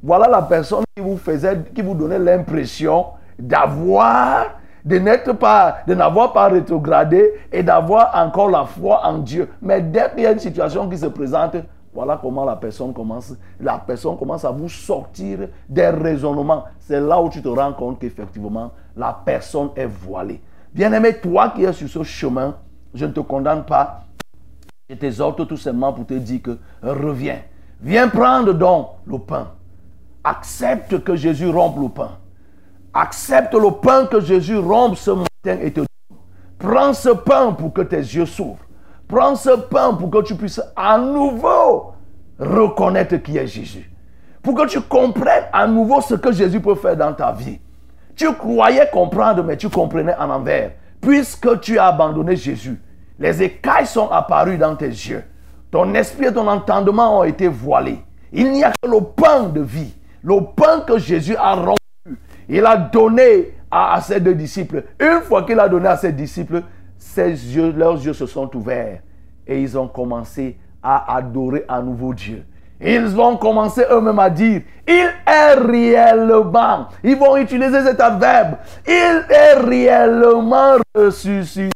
Voilà 0.02 0.30
la 0.30 0.42
personne 0.42 0.86
qui 0.96 1.04
vous 1.04 1.18
faisait, 1.18 1.60
qui 1.76 1.82
vous 1.82 1.94
donnait 1.94 2.20
l'impression 2.20 3.08
d'avoir 3.40 4.48
de 4.88 4.98
n'être 5.00 5.34
pas, 5.34 5.80
de 5.86 5.94
n'avoir 5.94 6.32
pas 6.32 6.48
rétrogradé 6.48 7.34
et 7.52 7.62
d'avoir 7.62 8.16
encore 8.16 8.50
la 8.50 8.64
foi 8.64 9.06
en 9.06 9.18
Dieu. 9.18 9.50
Mais 9.62 9.82
dès 9.82 10.10
qu'il 10.12 10.24
y 10.24 10.26
a 10.26 10.32
une 10.32 10.40
situation 10.40 10.88
qui 10.88 10.98
se 10.98 11.08
présente, 11.08 11.58
voilà 11.94 12.18
comment 12.22 12.46
la 12.46 12.56
personne 12.56 12.94
commence, 12.94 13.34
la 13.60 13.80
personne 13.80 14.18
commence 14.18 14.46
à 14.46 14.52
vous 14.52 14.70
sortir 14.70 15.40
des 15.68 15.90
raisonnements. 15.90 16.64
C'est 16.80 17.02
là 17.02 17.22
où 17.22 17.30
tu 17.30 17.42
te 17.42 17.50
rends 17.50 17.74
compte 17.74 18.00
qu'effectivement, 18.00 18.72
la 18.96 19.20
personne 19.26 19.72
est 19.76 19.88
voilée. 19.88 20.40
Bien-aimé, 20.74 21.18
toi 21.22 21.50
qui 21.54 21.66
es 21.66 21.74
sur 21.74 21.90
ce 21.90 22.04
chemin, 22.04 22.56
je 22.94 23.06
ne 23.06 23.12
te 23.12 23.20
condamne 23.20 23.66
pas. 23.66 24.04
Je 24.90 24.96
t'exhorte 24.96 25.46
tout 25.48 25.58
simplement 25.58 25.92
pour 25.92 26.06
te 26.06 26.14
dire 26.14 26.42
que 26.42 26.58
reviens. 26.82 27.40
Viens 27.82 28.08
prendre 28.08 28.54
donc 28.54 28.88
le 29.06 29.20
pain. 29.20 29.50
Accepte 30.24 31.04
que 31.04 31.16
Jésus 31.16 31.50
rompe 31.50 31.78
le 31.78 31.90
pain. 31.90 32.12
Accepte 33.00 33.54
le 33.54 33.70
pain 33.80 34.08
que 34.08 34.20
Jésus 34.20 34.58
rompt 34.58 34.98
ce 34.98 35.12
matin 35.12 35.62
et 35.62 35.72
te 35.72 35.82
donne. 35.82 36.18
Prends 36.58 36.94
ce 36.94 37.10
pain 37.10 37.52
pour 37.52 37.72
que 37.72 37.84
tes 37.84 37.98
yeux 37.98 38.26
s'ouvrent. 38.26 38.66
Prends 39.08 39.36
ce 39.36 39.52
pain 39.52 39.94
pour 39.94 40.10
que 40.10 40.24
tu 40.24 40.34
puisses 40.34 40.62
à 40.76 40.98
nouveau 40.98 41.94
reconnaître 42.40 43.18
qui 43.18 43.38
est 43.38 43.46
Jésus. 43.46 43.88
Pour 44.42 44.56
que 44.56 44.66
tu 44.66 44.82
comprennes 44.82 45.44
à 45.54 45.68
nouveau 45.68 46.02
ce 46.02 46.16
que 46.16 46.32
Jésus 46.32 46.60
peut 46.60 46.74
faire 46.74 46.98
dans 46.98 47.14
ta 47.14 47.32
vie. 47.32 47.60
Tu 48.16 48.34
croyais 48.34 48.90
comprendre, 48.92 49.44
mais 49.44 49.58
tu 49.58 49.70
comprenais 49.70 50.16
en 50.16 50.32
envers. 50.32 50.72
Puisque 51.00 51.60
tu 51.60 51.78
as 51.78 51.90
abandonné 51.90 52.36
Jésus, 52.36 52.82
les 53.20 53.44
écailles 53.44 53.86
sont 53.86 54.10
apparues 54.10 54.58
dans 54.58 54.76
tes 54.76 54.88
yeux. 54.88 55.24
Ton 55.70 55.94
esprit 55.94 56.26
et 56.26 56.34
ton 56.34 56.48
entendement 56.48 57.20
ont 57.20 57.24
été 57.26 57.48
voilés. 57.48 58.04
Il 58.34 58.52
n'y 58.52 58.64
a 58.64 58.72
que 58.72 58.90
le 58.90 59.02
pain 59.02 59.44
de 59.44 59.62
vie, 59.62 59.94
le 60.24 60.40
pain 60.56 60.80
que 60.80 60.98
Jésus 60.98 61.36
a 61.36 61.54
rompu 61.54 61.87
il 62.50 62.66
a 62.66 62.78
donné 62.78 63.54
à, 63.70 64.00
ses 64.02 64.20
deux 64.20 64.36
disciples. 64.36 64.84
Une 65.00 65.22
fois 65.22 65.44
qu'il 65.44 65.60
a 65.60 65.68
donné 65.68 65.88
à 65.88 65.98
ses 65.98 66.12
disciples, 66.12 66.64
leurs 67.76 68.04
yeux 68.04 68.14
se 68.14 68.26
sont 68.26 68.56
ouverts 68.56 69.00
et 69.46 69.62
ils 69.62 69.78
ont 69.78 69.88
commencé 69.88 70.58
à 70.84 71.16
adorer 71.16 71.66
à 71.68 71.82
nouveau 71.82 72.14
Dieu. 72.14 72.44
Ils 72.80 73.08
vont 73.08 73.38
commencer 73.38 73.84
eux-mêmes 73.90 74.20
à 74.20 74.30
dire, 74.30 74.62
il 74.88 75.10
est 75.26 75.54
réellement, 75.56 76.88
ils 77.04 77.16
vont 77.18 77.36
utiliser 77.36 77.82
cet 77.82 78.00
adverbe, 78.00 78.58
il 78.88 79.24
est 79.30 79.54
réellement 79.56 80.76
ressuscité. 80.96 81.72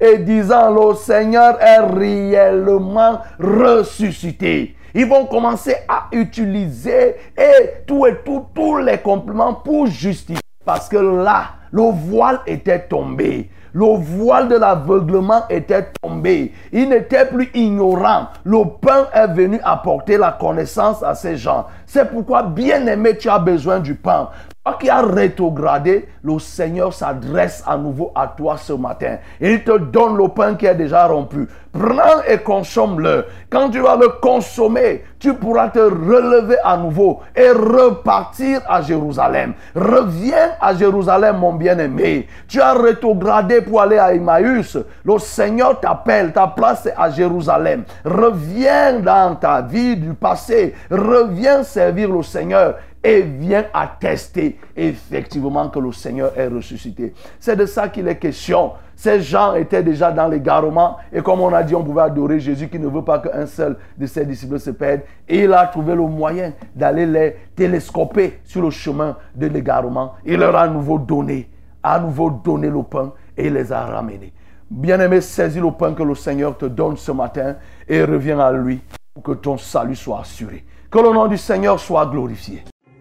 Et 0.00 0.18
disant, 0.18 0.70
le 0.70 0.94
Seigneur 0.94 1.60
est 1.60 1.80
réellement 1.80 3.20
ressuscité. 3.38 4.76
Ils 4.94 5.06
vont 5.06 5.26
commencer 5.26 5.76
à 5.88 6.08
utiliser 6.12 7.16
et 7.36 7.84
tout 7.86 8.06
et 8.06 8.16
tout, 8.24 8.46
tous 8.54 8.78
les 8.78 8.98
compléments 8.98 9.54
pour 9.54 9.86
justifier. 9.86 10.40
Parce 10.64 10.88
que 10.88 10.96
là, 10.96 11.44
le 11.70 11.82
voile 11.82 12.40
était 12.46 12.86
tombé. 12.86 13.50
Le 13.72 13.96
voile 13.96 14.48
de 14.48 14.56
l'aveuglement 14.56 15.42
était 15.50 15.86
tombé. 16.02 16.52
Il 16.72 16.88
n'était 16.88 17.26
plus 17.26 17.50
ignorant. 17.54 18.28
Le 18.44 18.64
pain 18.80 19.08
est 19.12 19.28
venu 19.28 19.60
apporter 19.62 20.16
la 20.16 20.32
connaissance 20.32 21.02
à 21.02 21.14
ces 21.14 21.36
gens. 21.36 21.66
C'est 21.86 22.10
pourquoi, 22.10 22.42
bien 22.42 22.86
aimé, 22.86 23.16
tu 23.16 23.28
as 23.28 23.38
besoin 23.38 23.78
du 23.78 23.94
pain 23.94 24.30
qui 24.78 24.90
a 24.90 25.02
rétrogradé, 25.02 26.08
le 26.22 26.38
Seigneur 26.38 26.92
s'adresse 26.92 27.62
à 27.66 27.76
nouveau 27.76 28.12
à 28.14 28.26
toi 28.26 28.56
ce 28.56 28.72
matin. 28.72 29.18
Il 29.40 29.62
te 29.62 29.78
donne 29.78 30.16
le 30.16 30.28
pain 30.28 30.54
qui 30.54 30.66
est 30.66 30.74
déjà 30.74 31.06
rompu. 31.06 31.48
Prends 31.72 32.22
et 32.26 32.38
consomme-le. 32.38 33.26
Quand 33.50 33.70
tu 33.70 33.80
vas 33.80 33.96
le 33.96 34.08
consommer, 34.20 35.04
tu 35.18 35.34
pourras 35.34 35.68
te 35.68 35.78
relever 35.78 36.56
à 36.64 36.76
nouveau 36.76 37.20
et 37.36 37.50
repartir 37.50 38.60
à 38.68 38.82
Jérusalem. 38.82 39.54
Reviens 39.74 40.52
à 40.60 40.74
Jérusalem, 40.74 41.36
mon 41.38 41.52
bien-aimé. 41.52 42.26
Tu 42.48 42.60
as 42.60 42.74
rétrogradé 42.74 43.60
pour 43.60 43.80
aller 43.80 43.98
à 43.98 44.12
Emmaüs. 44.12 44.78
Le 45.04 45.18
Seigneur 45.18 45.78
t'appelle. 45.78 46.32
Ta 46.32 46.46
place 46.48 46.86
est 46.86 46.94
à 46.96 47.10
Jérusalem. 47.10 47.84
Reviens 48.04 49.00
dans 49.00 49.36
ta 49.36 49.60
vie 49.60 49.96
du 49.96 50.14
passé. 50.14 50.74
Reviens 50.90 51.62
servir 51.62 52.10
le 52.10 52.22
Seigneur 52.22 52.74
et 53.02 53.22
vient 53.22 53.66
attester 53.72 54.58
effectivement 54.76 55.68
que 55.68 55.78
le 55.78 55.92
Seigneur 55.92 56.32
est 56.36 56.48
ressuscité. 56.48 57.14
C'est 57.38 57.56
de 57.56 57.66
ça 57.66 57.88
qu'il 57.88 58.08
est 58.08 58.18
question. 58.18 58.72
Ces 58.96 59.20
gens 59.20 59.54
étaient 59.54 59.82
déjà 59.82 60.10
dans 60.10 60.26
l'égarement 60.26 60.96
et 61.12 61.22
comme 61.22 61.40
on 61.40 61.52
a 61.52 61.62
dit, 61.62 61.74
on 61.74 61.84
pouvait 61.84 62.02
adorer 62.02 62.40
Jésus 62.40 62.68
qui 62.68 62.78
ne 62.78 62.88
veut 62.88 63.04
pas 63.04 63.20
qu'un 63.20 63.46
seul 63.46 63.76
de 63.96 64.06
ses 64.06 64.26
disciples 64.26 64.58
se 64.58 64.70
perde. 64.70 65.02
Et 65.28 65.44
il 65.44 65.52
a 65.52 65.66
trouvé 65.66 65.94
le 65.94 66.02
moyen 66.02 66.52
d'aller 66.74 67.06
les 67.06 67.36
télescoper 67.54 68.40
sur 68.44 68.62
le 68.62 68.70
chemin 68.70 69.16
de 69.34 69.46
l'égarement. 69.46 70.14
Il 70.24 70.38
leur 70.38 70.56
a 70.56 70.62
à 70.62 70.68
nouveau 70.68 70.98
donné, 70.98 71.48
à 71.82 72.00
nouveau 72.00 72.30
donné 72.30 72.68
le 72.68 72.82
pain 72.82 73.12
et 73.36 73.46
il 73.46 73.54
les 73.54 73.72
a 73.72 73.84
ramenés. 73.84 74.32
Bien-aimé, 74.70 75.20
saisis 75.20 75.60
le 75.60 75.70
pain 75.70 75.94
que 75.94 76.02
le 76.02 76.14
Seigneur 76.14 76.58
te 76.58 76.66
donne 76.66 76.96
ce 76.96 77.12
matin 77.12 77.56
et 77.88 78.02
reviens 78.04 78.40
à 78.40 78.52
lui 78.52 78.80
pour 79.14 79.22
que 79.22 79.32
ton 79.32 79.56
salut 79.56 79.96
soit 79.96 80.20
assuré. 80.20 80.64
Que 80.90 80.98
le 80.98 81.12
nom 81.12 81.26
du 81.26 81.38
Seigneur 81.38 81.78
soit 81.78 82.06
glorifié. 82.06 82.64